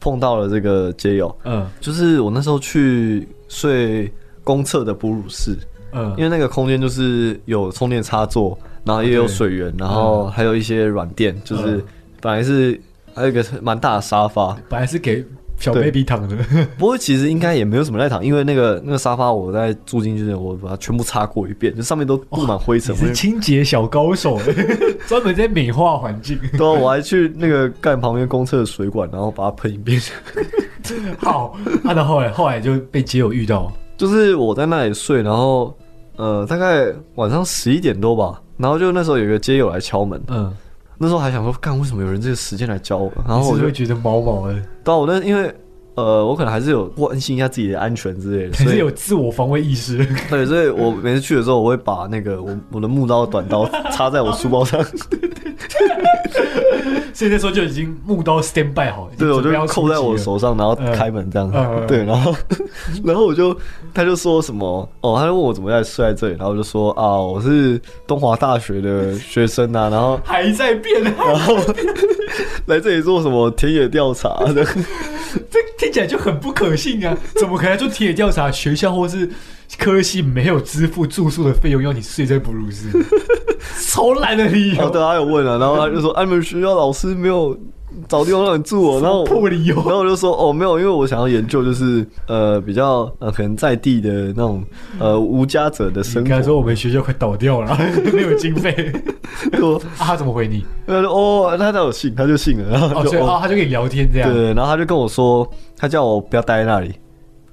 [0.00, 4.10] 碰到了这个街友，嗯就是我那时候去睡
[4.42, 5.54] 公厕的哺乳室，
[5.92, 11.84] 嗯，因为那个空间就是有充电插座，然后也有水源，然后还有一些软垫，就是嗯。
[12.22, 12.80] 本来是
[13.14, 15.24] 还有一个蛮大的沙发，本来是给
[15.62, 16.36] 小 baby 躺的，
[16.76, 22.98] 不过其实应该也没有什么在躺，因为那个那个沙发我在住进去之前，我把它全部擦过一遍，就上面都布满灰尘你。
[22.98, 24.38] 是清洁小高手，
[25.06, 26.38] 专门在美化环境。
[26.58, 30.00] 对啊，我还去那个干旁边公厕的水管，然后把它喷一遍。
[31.18, 35.72] 好，啊，到后来后来就被街友遇到，就是我在那里睡，然后
[36.16, 40.52] 呃，大概晚上十一点多吧，然后就那时候有个街友来敲门，嗯，
[41.02, 43.12] 那时候还想说，干为什么有人这个时间来教我？
[43.26, 45.52] 然后我就会觉得毛毛的，到我那因为
[45.94, 49.98] 呃，我可能还是有关心一下自己的安全之类的，所以还是有自我防卫意识？
[50.30, 54.82] 对，所以我每次去的时候，我会把那个我我的木刀、短刀插在我书包上，
[57.12, 61.50] 所以那时候就已经木刀 stand by 好，对，我就扣在我手上，然后开门这样。
[61.54, 62.34] 嗯对，然后
[63.04, 63.54] 然后我就
[63.92, 71.56] 他就说什么哦，他就问我怎么在睡在这里，然后我就说啊，我是东华大学的学生啊，然后还在变，然后
[72.66, 74.64] 来这里做什么田野调查的。
[75.50, 77.16] 这听起来就很不可信啊！
[77.36, 78.50] 怎么可能做田野调查？
[78.50, 79.28] 学校或是
[79.78, 82.88] 科系没有支付住宿的费用，要你睡在哺乳室，
[83.88, 87.58] 超烂的理由，然后对，他有问啊，然后他就说，啊，你们学校老师没有
[88.08, 89.84] 找地方让你住哦，然后我破理由然。
[89.84, 94.64] 后我就说哦没有，因为我想要研究就是呃比较呃可能在地的那种
[94.98, 96.52] 呃无家者的生活。”应该说。
[96.56, 97.76] 我们学校快倒掉了，
[98.12, 98.92] 没有经费。
[99.60, 100.64] 我 啊，他怎么回你？
[100.86, 104.32] 他说哦，他他有信，他就信了，然后哦，就哦他就跟你聊天这样。
[104.32, 106.94] 对，然后他就跟我说，他叫我不要待在那里，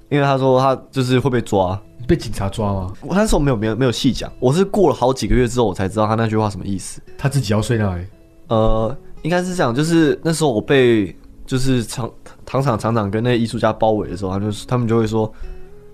[0.10, 1.80] 因为他说他就是会被抓。
[2.08, 2.92] 被警察抓吗？
[3.02, 7.02] 我那时候没有没有没有细讲，我是过了好几个月之后我才知道他那句话什么意思。
[7.18, 8.04] 他自己要睡那里。
[8.48, 11.16] 呃，应该是这样，就是那时候我被
[11.46, 12.10] 就是厂
[12.46, 15.32] 糖厂厂长跟那艺术家包围的时候，他就他们就会说，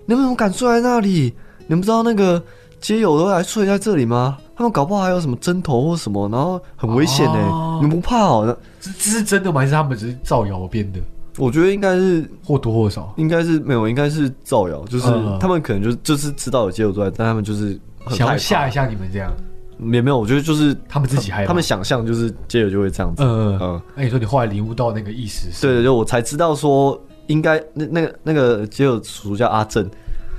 [0.06, 1.34] 你们怎么敢睡在那里？
[1.66, 2.42] 你们不知道那个
[2.80, 4.38] 街友都来睡在这里吗？
[4.54, 8.56] 他们搞不好还有什么针头或什么，然后很危险呢、哦你们不怕哦？
[8.80, 9.60] 这这是真的吗？
[9.60, 11.00] 还是他们只是造谣编的？
[11.36, 19.30] 我觉得应该是或多或少应该是没有，应该是造谣，就是嗯他们可能就就是知道有街友都在，但他们就是很想要怕吓一下你们这样。
[19.78, 23.58] 也没有，我觉得就是他们自己害怕他们想象就是街友就会这样子，嗯嗯。
[23.60, 25.62] 嗯，那你说你后来领悟到那个意思是？
[25.62, 29.88] 对对对，我才知道说应该那那个那个街友叔叔叫阿正，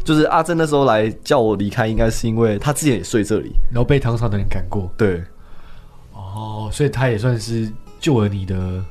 [0.03, 4.91] 就是阿正那时候来叫我离开，应该是因为他之前也睡这里，然后被糖厂的人赶过。
[4.97, 5.23] 对
[6.13, 8.83] 哦，所以他也算是救了你的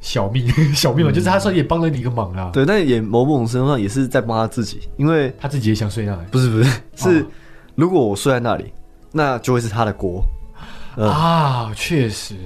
[0.00, 6.22] 小命， 小命嘛，就是他算也帮了你一个忙啦。，对，但也某种程度上也是在帮他自己，因为他自己也想睡那里。
[6.30, 7.26] 不是不是是哦
[7.74, 8.72] 如果我睡在那里，
[9.16, 10.22] 那就会是他的锅，
[10.96, 12.36] 嗯啊，确实。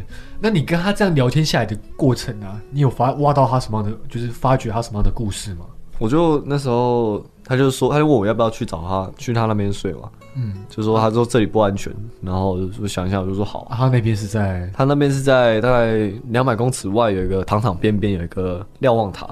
[0.40, 5.66] 那你跟他这样聊天下来的过程啊，你有发挖到他什么样的，就是发掘他什么样的故事吗？
[5.98, 11.92] 我就那时候他就说，他就问我要不要去找他，去他那边睡嘛，嗯，就说他说这里不安全，
[12.22, 13.66] 然后我就想一下，我就说好。
[13.68, 13.76] 啊，。
[13.76, 14.70] 他那边是在？
[14.74, 19.26] 他那边是在大概两百公尺外有一个糖厂边边有一个瞭望塔，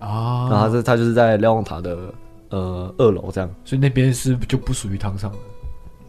[0.00, 1.96] 啊，然后他是他就是在瞭望塔的
[2.50, 3.48] 呃二楼这样。
[3.64, 5.38] 所以那边是就不属于糖厂的，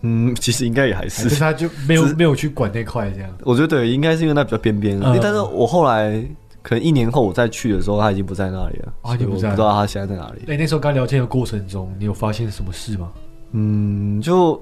[0.04, 3.36] 嗯，其实应该也还还是是，他就没有没有去管那块这样。
[3.44, 5.00] 我觉得对，应该是因为那比较边边。
[5.02, 6.24] 嗯但是我后来
[6.62, 10.42] 可能一年后我再去的时候，他已经不在那里了，啊我不知道他现在在哪里。
[10.46, 13.12] 那你那时候刚聊天的过程中，你有发现什么事吗？
[13.52, 14.62] 嗯，就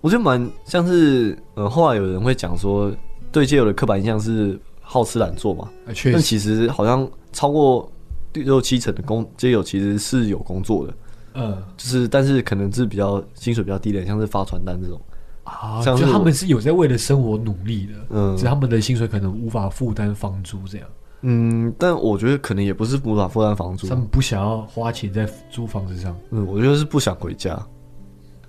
[0.00, 2.92] 我觉得蛮像是呃，后来有人会讲说，
[3.30, 5.68] 对街友的刻板印象是好吃懒做嘛，
[6.12, 7.90] 但其实好像超过
[8.32, 10.94] 六七成的工街友其实是有工作的，
[11.34, 15.00] 嗯就是但是可能是比较薪水比较低的，像是发传单这种。
[15.42, 20.86] 啊，就他们是有在为了生活努力的，嗯只是他们的薪水可能无法负担房租这样，
[21.22, 26.16] 嗯，但我觉得可能也不是无法负担房租他，们不想要花钱在租房子上。
[26.30, 27.54] 嗯，我觉得是不想回家。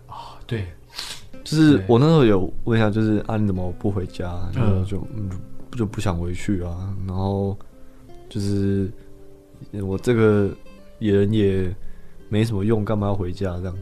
[0.06, 0.68] 啊，对，
[1.44, 4.32] 就是我那时候有问一下，就是啊你怎么不回家？
[4.54, 5.30] 就嗯就嗯
[5.76, 6.94] 就不想回去啊。
[7.08, 7.58] 然后
[8.30, 8.92] 就是
[9.82, 10.52] 我这个
[11.00, 11.74] 人也
[12.32, 13.78] 没什么用，干嘛要回家这样？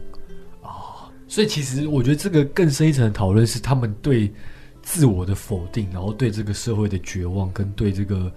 [1.28, 4.28] 所以其实我觉得这个更深一层的讨论是他们对
[4.82, 8.32] 自我的否定，然后对这个社会的绝望，跟对这个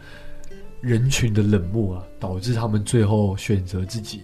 [0.80, 4.22] 人群的冷漠啊，导致他们最后选择自己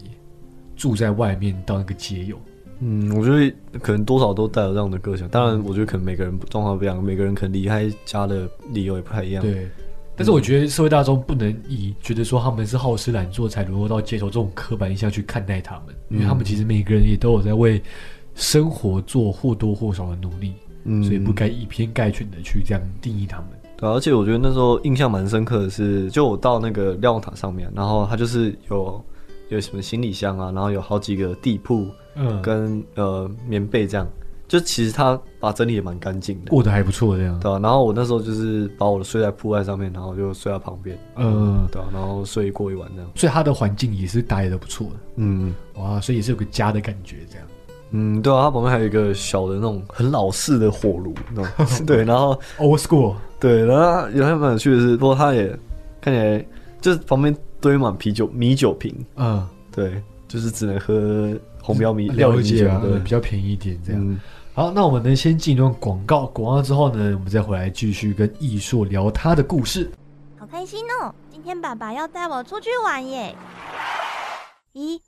[0.75, 2.39] 住在外面当一个街友。
[2.81, 5.27] 嗯，我觉得可能多少都带有这样的个性。
[5.29, 9.67] 当然，我觉得可能每个人状况不一样，每个人可能离开家的理由也不太一样。，对，
[10.20, 17.82] 但是我觉得社会大众不能以觉得说他们是好吃懒做才沦落到街头这种刻板印象去看待他们，因为他们其实每个人也都有在为
[18.36, 20.53] 生活做或多或少的努力，
[20.84, 21.01] 嗯。
[21.05, 23.47] 所以不该以偏概全的去这样定义他们。
[23.78, 29.01] 对啊，而且我觉得那时候印象蛮深刻的是，就我到那个瞭望塔上面，然后它就是有
[29.47, 34.05] 有什么行李箱啊，然后有好几个地铺嗯，跟呃棉被这样，
[34.50, 37.39] 就其实他把整理也蛮干净的，过得还不错这样。
[37.39, 43.10] 对啊，然后我那时候就是把我的睡袋铺在上面，然后就睡在旁边，嗯，对啊，然后睡过一晚这样。
[43.16, 45.54] 所以他的环境也是打理的不错的，嗯。
[45.76, 47.47] 哇，所以也是有个家的感觉这样。
[47.91, 51.14] 嗯，对啊，它旁边还有一个小的那种很老式的火炉，
[51.88, 55.47] 对，然后 Old school，对，然后有还蛮有趣的是，不过他也
[56.02, 56.45] 看起来
[56.82, 63.00] 就是旁边堆满啤酒米酒瓶，嗯，对，就是只能喝红标米料酒，对。
[63.00, 64.02] 比，较便宜一点这样。
[64.06, 64.20] 嗯，
[64.56, 69.89] 好，那我们呢先进一段广告，广告之后呢，我们再回来继续跟艺硕聊他的故事。
[70.38, 71.14] 好开心哦！
[71.30, 73.36] 今天爸爸要带我出去玩耶。
[74.74, 75.00] 咦，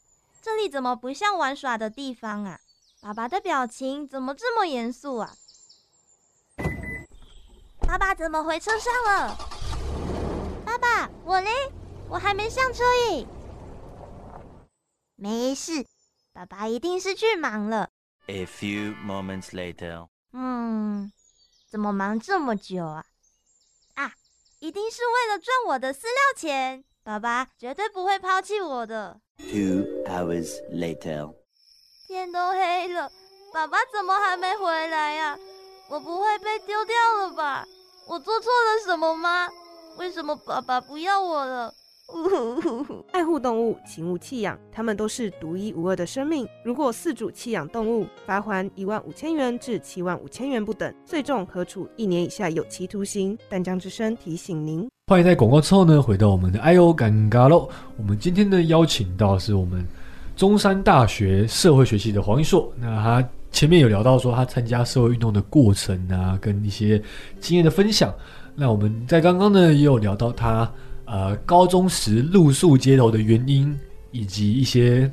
[0.41, 2.59] 这里怎么不像玩耍的地方啊？
[3.01, 5.33] 爸爸的表情怎么这么严肃啊？
[7.79, 9.37] 爸爸怎么回车上了？
[10.63, 11.49] 爸爸，我嘞？
[12.07, 13.27] 我还没上车耶。
[15.15, 15.85] 没事，
[16.31, 17.89] 爸爸一定是去忙了。
[18.27, 20.07] A few moments later.
[20.33, 21.11] 嗯，
[21.69, 23.03] 怎么忙这么久啊？
[23.95, 24.13] 啊，
[24.59, 26.83] 一定是为了赚我的饲料钱。
[27.03, 29.19] 爸爸绝对不会抛弃我的。
[29.37, 31.33] Two hours later.
[32.07, 33.11] 天都黑了，
[33.51, 35.37] 爸爸怎么还没回来呀、
[35.89, 37.65] 我不会被丢掉了吧？
[38.07, 39.49] 我做错了什么吗？
[39.97, 41.73] 为什么爸爸不要我了？
[43.11, 46.47] 爱护动物，请勿弃养，它们都是独一无二的生命。
[46.63, 53.37] 如果饲主弃养动物，罚还一万五千元至七万五千元不等，最重可处一年以下有期徒刑。
[53.49, 54.87] 淡江之声提醒您。
[55.07, 57.67] 欢迎在广告之后呢，回到我们的哎呦尴尬喽。
[57.97, 59.85] 我们今天呢邀请到是我们
[60.35, 62.71] 中山大学社会学系的黄一硕。
[62.77, 67.01] 那他前面有聊到说他参加社会运动的过程啊，跟一些
[67.39, 68.13] 经验的分享。
[68.55, 70.71] 那我们在刚刚呢也有聊到他
[71.11, 73.77] 呃高中时露宿街头的原因，
[74.11, 75.11] 以及一些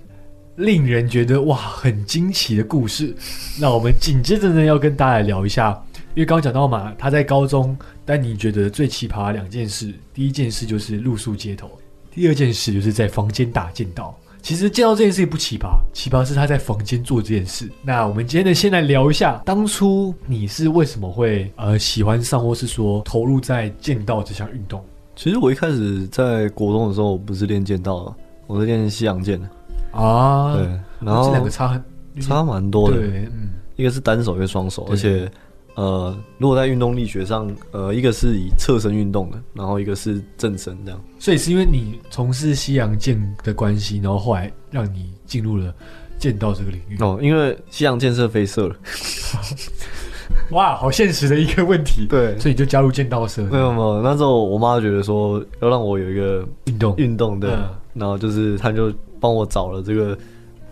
[0.55, 3.13] 令人觉得哇很惊奇的故事。
[3.61, 5.71] 那我们紧接着呢要跟大家来聊一下，
[6.15, 11.69] 因为刚刚讲到嘛，他在高中，但你觉得最奇葩两件事，第一件事就是露宿街头，
[12.13, 14.17] 第二件事就是在房间打剑道。
[14.41, 17.69] 其实剑道这件事情不奇葩，奇葩是他在房间做这件事。
[17.83, 24.83] 那我们今天呢，先来聊一下，当初你是为什么会呃喜欢上，或是说投入在剑道这项运动？
[25.19, 28.15] 其实我一开始在国中的时候，我不是练剑道的，
[28.47, 29.51] 我是练西洋剑的，
[29.91, 30.65] 啊，对，
[31.01, 31.83] 然后这两个差很
[32.21, 35.29] 差蛮多的，对，嗯，一个是单手，一个双手，而且
[35.75, 41.01] 呃，如果在运动力学上，呃，一个是以侧身运动的，然后一个是正身这样。
[41.19, 45.75] 所以是因为你从事西洋剑的关系，然后后来让你进入了
[46.17, 46.97] 剑道这个领域。
[47.01, 48.77] 哦，因为西洋剑是飞射了，
[50.53, 52.07] 哇，好现实的一个问题。
[52.07, 56.95] 对，所以你就加入剑道社，没有没有，那时候我妈觉得说要让我有一个运动。
[56.97, 57.69] 运动的，嗯。
[57.95, 60.17] 然后就是她就帮我找了这个。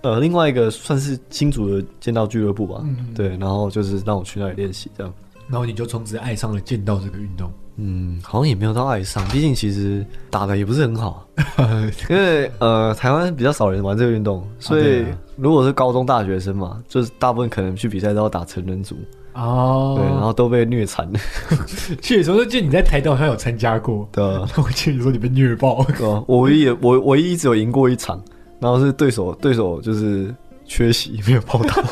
[0.03, 5.13] 呃，另外一个算是新竹的剑道俱乐部吧，嗯对，然后就是让我去那里练习，这样，
[5.49, 7.51] 然后你就从此爱上了剑道这个运动。
[7.79, 11.27] 嗯，好像也没有到爱上，毕竟其实打的也不是很好，
[12.09, 15.05] 因为呃，台湾比较少人玩这个运动，所以
[15.35, 18.97] 如果是高中大学生嘛，就是大部分可能去比赛都要打成人组，
[19.37, 21.07] 哦，对，然后都被虐惨。
[21.13, 21.21] 了，
[22.01, 24.49] 确实，我记得你在台道好像有参加过，对啊。
[24.57, 28.23] 我记得你说你被虐爆，对啊我唯一也我唯一只有赢过一场，
[28.59, 30.35] 然后是对手对手就是
[30.65, 31.83] 缺席没有报道，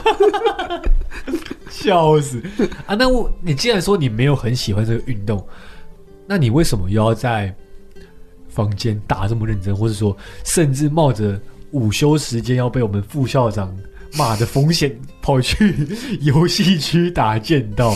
[1.71, 2.43] 笑死。
[2.87, 2.95] 啊！
[2.95, 5.47] 那我你既然说你没有很喜欢这个运动，
[6.27, 7.55] 那你为什么又要在
[8.49, 11.39] 房间打这么认真，或者说甚至冒着
[11.73, 13.77] 午休时间要被我们副校长
[14.17, 15.75] 骂的风险，跑去
[16.21, 17.95] 游戏区打剑道？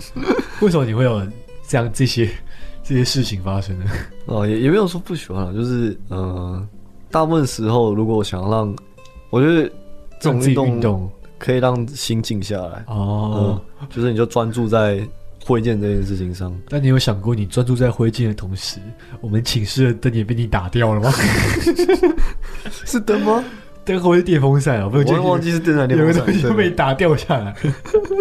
[0.60, 1.26] 为什么你会有
[1.66, 2.28] 这样这些
[2.82, 3.86] 这些事情发生呢？
[4.26, 6.66] 哦，也也没有说不喜欢啊，就是呃，
[7.10, 8.76] 大部分时候如果想要让，
[9.30, 9.70] 我觉得
[10.20, 13.60] 这种运动运动可以让心静下来，哦。
[13.80, 15.06] 嗯，就是你就专注在
[15.44, 16.56] 挥剑这件事情上。
[16.68, 18.78] 但你有想过，你专注在挥剑的同时，
[19.20, 21.12] 我们寝室的灯也被你打掉了吗？
[22.86, 23.44] 是灯吗？
[23.84, 24.88] 灯或是电风扇啊？
[24.88, 26.12] 不是，我忘记是灯还是有个。
[26.12, 27.54] 东西被打掉下来。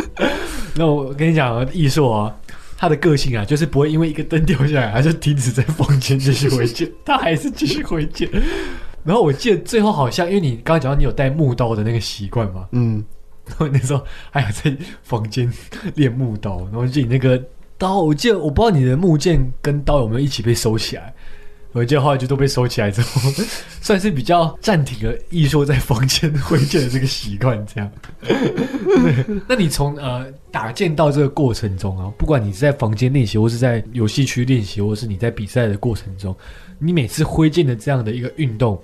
[0.76, 2.36] 那我跟你讲啊，艺硕啊，
[2.78, 8.30] 他的个性啊，就是不会因为一个灯掉下来，他就停止在房间继续回剑，他还是继续回剑。
[9.06, 13.04] 然后我记得最后好像，因为你刚刚讲到你有带木刀的那个习惯嘛，嗯，
[13.46, 15.52] 然后那时候还有在房间
[15.96, 17.42] 练木刀，然后就你那个
[17.78, 21.14] 刀，我记得我不知道你的木剑跟刀有没有一起被收起来。
[21.74, 23.20] 我记得后来就都被收起来之后，
[23.82, 27.92] 算是比较暂停了艺术在房间挥剑的这个习惯，这样。
[28.22, 36.36] 对，那你从呃打剑到这个过程中啊，不管你是在房间练习，或是在游戏区练习，或是你在比赛的过程中，
[36.78, 38.80] 你每次挥剑的这样的一个运动，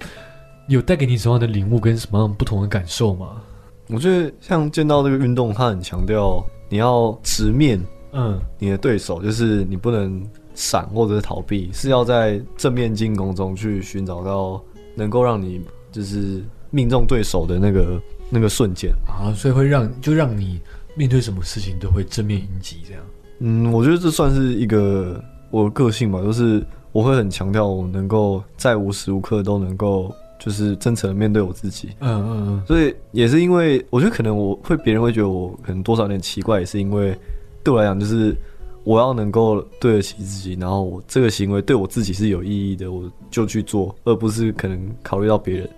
[0.67, 3.41] 有带给你什么样的领悟跟什么样不同的感受吗？
[3.87, 7.79] 我觉得像剑道这个运动，它很强调你要直面
[8.13, 10.23] 嗯，你的对手，就是你不能
[10.60, 14.62] 闪或者是逃避，是要在正面进攻中去寻找到
[14.93, 18.91] 能够让你就是命中对手的那个那个瞬间。
[19.07, 20.60] 啊，所以会让就让你
[20.95, 23.01] 面对什么事情都会正面迎击，这样。
[23.39, 31.91] 嗯，我觉得这算是一个我的个性吧，就是我会很强调我能够在无时无刻都能够就是真诚的面对我自己。
[32.01, 37.18] 嗯嗯嗯，所以也是因为，我觉得可能我会别人会觉得我可能多少有点奇怪，也是因为
[37.64, 38.36] 对我来讲，就是
[38.84, 45.69] 我要能够对得起自己，然后我这个行为对我自己是有意义的，我就去做，而不是可能考虑到别人。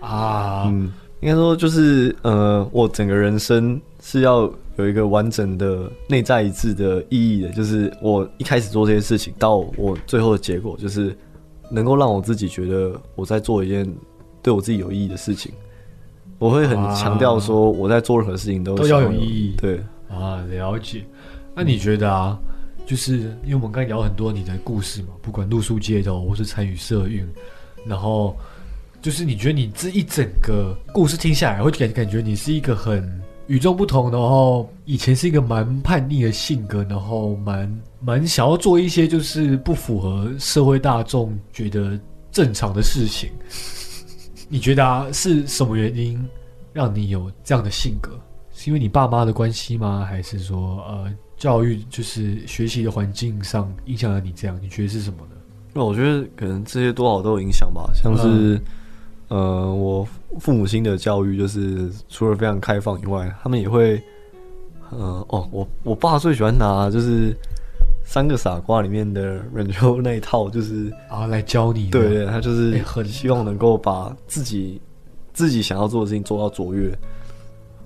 [0.00, 11.14] 啊，嗯，应该说就是呃，我整个人生是要有一个完整的内在一致的意义的，就是我一开始做这些事情，到我最后的结果，就是
[11.70, 13.86] 能够让我自己觉得我在做一件
[14.42, 15.52] 对我自己有意义的事情。
[16.38, 21.04] 我会很啊强调说，我在做任何事情都都要有意义对，啊，了解。
[21.54, 22.38] 那你觉得啊，
[22.90, 27.24] 就是因为我们刚才聊很多你的故事嘛，不管露宿街头或是参与社运，
[27.86, 28.36] 然后
[29.00, 33.08] 就是你觉得你这一整个故事听下来，会感感觉你是一个很
[33.46, 41.96] 与众不同，然后以前是一个蛮叛逆的性格，然后蛮蛮想要做一些就是不符合社会大众觉得
[42.32, 43.30] 正常的事情。
[44.48, 46.20] 你觉得啊，是什么原因
[46.72, 48.18] 让你有这样的性格？
[48.52, 50.04] 是因为你爸妈的关系吗？
[50.04, 51.08] 还是说呃
[51.40, 54.56] 教育就是学习的环境上影响了你这样？
[54.62, 55.36] 你觉得是什么呢？
[55.72, 58.62] 那我觉得可能这些多少都有影响吧，像是、嗯
[59.28, 60.06] 呃，我
[60.38, 64.02] 父母亲的教育就是除了非常开放以外，他们也会，
[64.90, 67.32] 呃，哦，我我爸最喜欢拿就是
[68.04, 74.78] 《三个傻瓜》里面的忍秋那一套，就是啊，来教你对对，他就是哎很希望能够把自己
[75.32, 76.92] 自己想要做的事情做到卓越。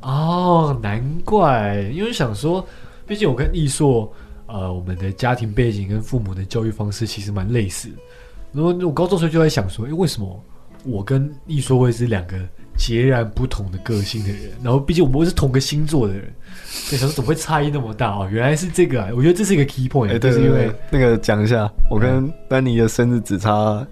[0.01, 2.67] 哦，难怪，因为想说，
[3.07, 4.13] 毕竟我跟易硕，
[4.47, 7.89] 呃，我们的家庭背景跟父母的教育方式其实蛮类似。
[8.53, 10.43] 然后我高中时候就在想说，诶，为什么
[10.85, 12.37] 我跟易硕会是两个
[12.77, 14.53] 截然不同的个性的人？
[14.63, 16.33] 然后毕竟我们会是同个星座的人，
[16.63, 18.29] 所以想说怎么会差异那么大哦？
[18.31, 23.87] 原来是这个、啊，我觉得这是一个 key point，、哎、对就是因为对对，那个讲一下，我跟丹尼的生日只差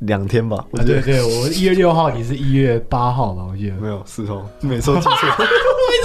[0.00, 3.46] 两天吧，对对，我一月六号，你是一月八号嘛？
[3.50, 3.76] 我记得。
[3.76, 5.10] 没有四号，每次都记错。
[5.38, 6.03] 我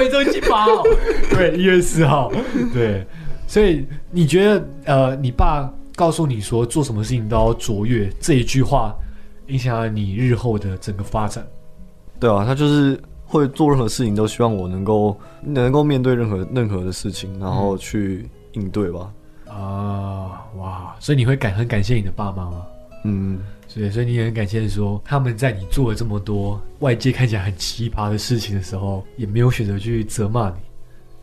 [0.00, 0.82] 每周记八号，
[1.28, 2.32] 对，一月四号，
[2.72, 3.06] 对，
[3.46, 8.94] 所以你觉得呃，你爸告诉你说做什么事情都要卓越这一句话，
[9.48, 11.46] 影响了你日后的整个发展
[12.18, 19.12] 对啊，他就是会做任何事情都希望我能够能够面对任何任何的事情，然后去应对吧。
[19.48, 22.62] 啊，哇，所以你会感很感谢你的爸妈吗？
[23.04, 23.38] 嗯，
[23.72, 30.56] 所以，所以你也很感谢说他们在你做了这么多外界看起来很奇葩的事情的时候，也没有选择去责骂你。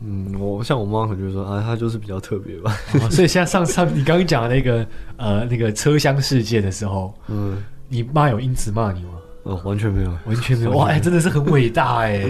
[0.00, 2.74] 嗯，我像我妈可能就说啊，她就是比较特别吧。
[3.02, 4.86] 哦所以像上上你刚刚讲的那个
[5.18, 9.10] 呃那个车厢事件的时候，嗯，你妈有因此骂你吗？
[9.42, 10.10] 哦，完全没有。
[10.24, 10.86] 完全没有哇！
[10.86, 12.22] 哎、真的是很伟大哎！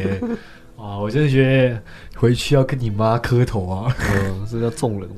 [0.78, 1.82] 哇，我真的觉得
[2.14, 3.94] 回去要跟你妈磕头啊！
[4.14, 5.08] 嗯，这叫纵容。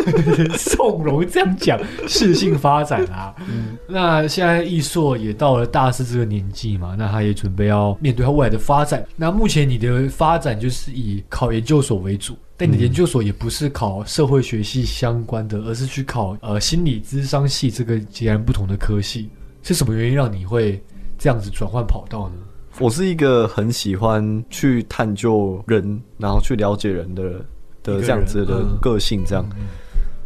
[0.58, 3.34] 纵容这样讲， 适性发展啊。
[3.48, 9.06] 嗯那现在艺硕也到了大四这个年纪嘛，那他也准备要面对他未来的发展。
[9.14, 19.28] 那目前你的发展就是以考研究所为主，但你的嗯研究所也不是考社会学系相关的，而是去考呃心理咨商系这个截然不同的科系。
[19.62, 20.82] 是什么原因让你会
[21.18, 22.34] 这样子转换跑道呢？
[22.78, 27.44] 我是一个很喜欢去探究人，然后去了解人的
[27.82, 29.44] 的这样子的个性，这样。
[29.56, 29.66] 嗯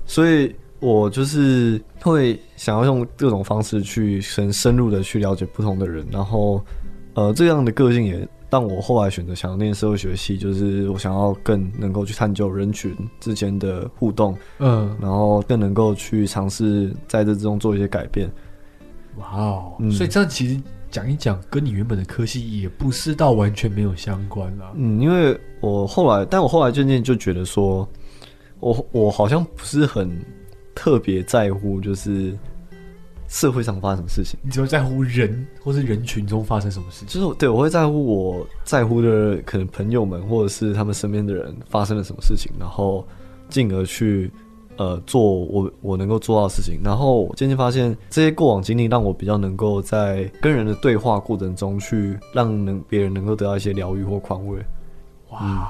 [0.09, 6.65] 所以我就是会想要用各种方式去深深入的去了解不同的人，然后
[7.15, 18.31] 呃这样的个性也让我后来选择想要念社会学系，就是我想要更能够去探究人群之间的互动，嗯，然后更能够去尝试在这之中做一些改变。
[19.17, 20.63] 哇哦，嗯所以这样其实
[20.97, 24.73] 讲一讲，跟你原本的科系也不是到完全没有相关啦。
[24.77, 27.87] 嗯，因为我后来，但我后来渐渐就觉得说，
[28.61, 30.11] 我我好像不是很
[30.75, 32.35] 特别在乎，就是
[33.29, 34.41] 社会上发生什么事情。
[34.43, 37.09] 你只会在乎人或是人群中发生什么事情。
[37.09, 43.07] 就是对我会在乎我在乎的可能朋友们或者是他们身边的人发生了什么事情，然后
[43.51, 44.31] 进而去
[44.77, 46.81] 呃做我我能够做到的事情。
[46.85, 54.59] 然后渐渐发现这些过往经历让我比较能够在跟人的对话过程中去让能别人能够得到一些疗愈或宽慰。
[55.31, 55.69] 哇，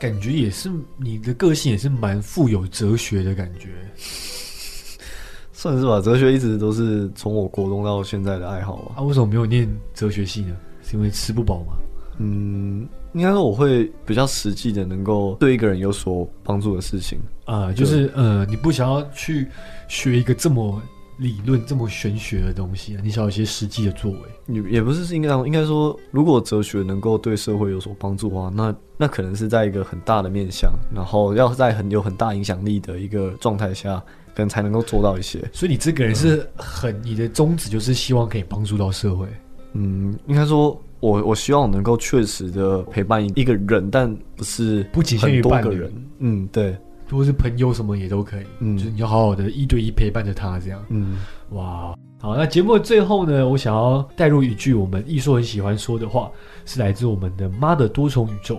[0.00, 3.68] 感觉也是你的个性也是蛮富有哲学的感觉。
[5.52, 8.96] 算是吧，哲学一直都是从我国中到现在的爱好吧。
[8.96, 10.54] 啊，为什么没有念哲学系呢？
[10.82, 11.72] 是因为吃不饱吗？
[12.18, 17.18] 嗯，应该说我会比较实际的，能够对一个人有所帮助的事情。
[17.44, 19.48] 啊、就是呃，你不想要去
[19.86, 20.82] 学一个这么
[21.18, 24.18] 理论、这么玄学的东西啊，你想要一些实际的作为。
[24.46, 34.02] 也也不是应该应该说，如果哲学能够对社会有所帮助的话，那那可能是在一个很大的面向，然后要在很有很大影响力的一个状态下，
[34.34, 35.42] 可能才能够做到一些。
[35.52, 39.26] 所以你这个人是很你的宗旨就是希望可以帮助到社会。
[39.72, 45.92] 嗯，应该说我我希望能够确实的陪伴一个人，但不是不仅限于伴侣很多个人。
[46.18, 46.76] 嗯，对，
[47.08, 50.84] 如果是朋友什么也都可以，嗯就是你要好好的一对一陪伴着他这样。
[50.88, 51.18] 嗯
[51.50, 56.28] 哇，好，那节目的最后呢，我想要带入一句我们艺术很喜欢说的话，
[56.64, 58.56] 是来自我们的《妈的多重宇宙》，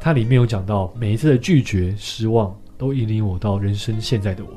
[0.00, 4.50] 它里面有讲到，每一次的拒绝、失望，都引领我到人生现在的我。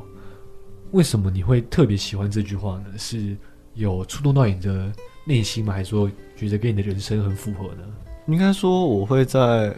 [0.91, 2.86] 为什么你会特别喜欢这句话呢？
[2.97, 3.36] 是
[3.73, 4.91] 有触动到你的
[5.26, 5.74] 内心吗？
[5.74, 7.84] 还是说觉得跟你的人生很符合呢？
[8.28, 9.76] 应该说我会在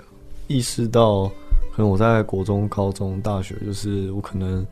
[0.48, 1.26] 意识到，
[1.74, 4.66] 可能我在国中、高中、大学，就是我可能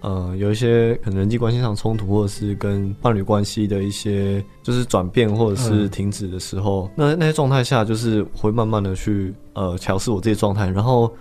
[0.00, 11.12] 呃有一些可能人际关系上冲突，或者是跟伴侣关系的一些就是转变或者是嗯停止的时候，那那些状态下，就是会慢慢的去呃调试我这些状态，然后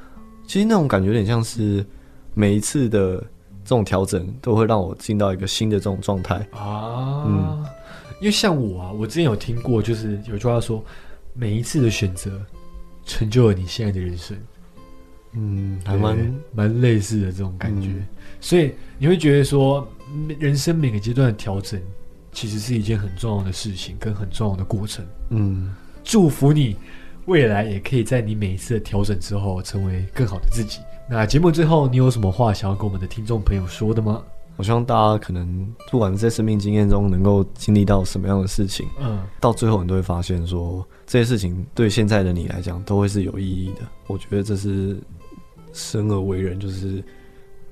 [0.47, 1.85] 其实那种感觉有点像是
[2.33, 6.35] 每一次的这种调整，都会让我进到一个新的这种状态。
[6.51, 7.65] 啊，嗯
[8.19, 10.83] 因为像我啊，我之前有听过，就是有句话说，
[11.33, 12.41] 每一次的选择
[13.05, 14.37] 成就了你现在的人生。
[15.33, 18.07] 嗯，还蛮蛮类似的这种感觉，嗯
[18.41, 19.87] 所以你会觉得说，
[20.39, 21.79] 人生每个阶段的调整，
[22.31, 25.05] 其实是一件很重要的事情，跟很重要的过程。
[25.29, 25.75] 嗯。
[26.03, 26.75] 祝福你
[27.25, 30.79] 未来也可以在你每一次的调整之后，成为更好的自己。
[31.07, 34.23] 那节目最后，你有什么话想要跟我们的听众朋友说的吗？
[34.59, 43.87] 我希望大家可能不管在生命经验中能够经历到什么样的事情，嗯，到最后你都会发现说这些事情对现在的你来讲都会是有意义的。
[44.07, 44.99] 我觉得这是
[45.71, 47.01] 生而为人就是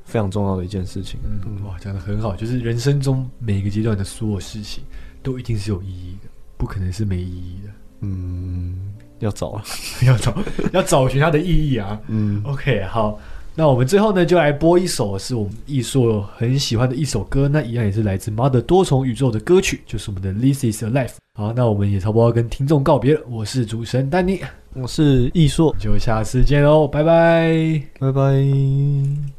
[0.06, 1.20] 非常重要的一件事情。
[1.26, 4.82] 嗯，哇，讲的很好，就是人生中每个阶段的所有事情，
[5.22, 7.70] 都一定是有意义的，不可能是没意义的。
[8.00, 9.64] 嗯，要找了。
[10.08, 10.34] 要找
[10.72, 12.00] 要找寻它的意义啊。
[12.08, 13.20] 嗯 OK，好，
[13.60, 21.08] 那我们最后呢，就来播一首是我们艺硕很喜欢的一首歌，那一样也是来自 Mother 多重宇宙的歌曲，就是我们的《This Is a Life》。
[21.34, 23.22] 好，那我们也差不多要跟听众告别了。
[23.28, 24.42] 我是主持人丹尼，
[24.76, 27.82] 我是易硕，就下次见喽，拜拜。
[28.00, 29.37] 拜拜。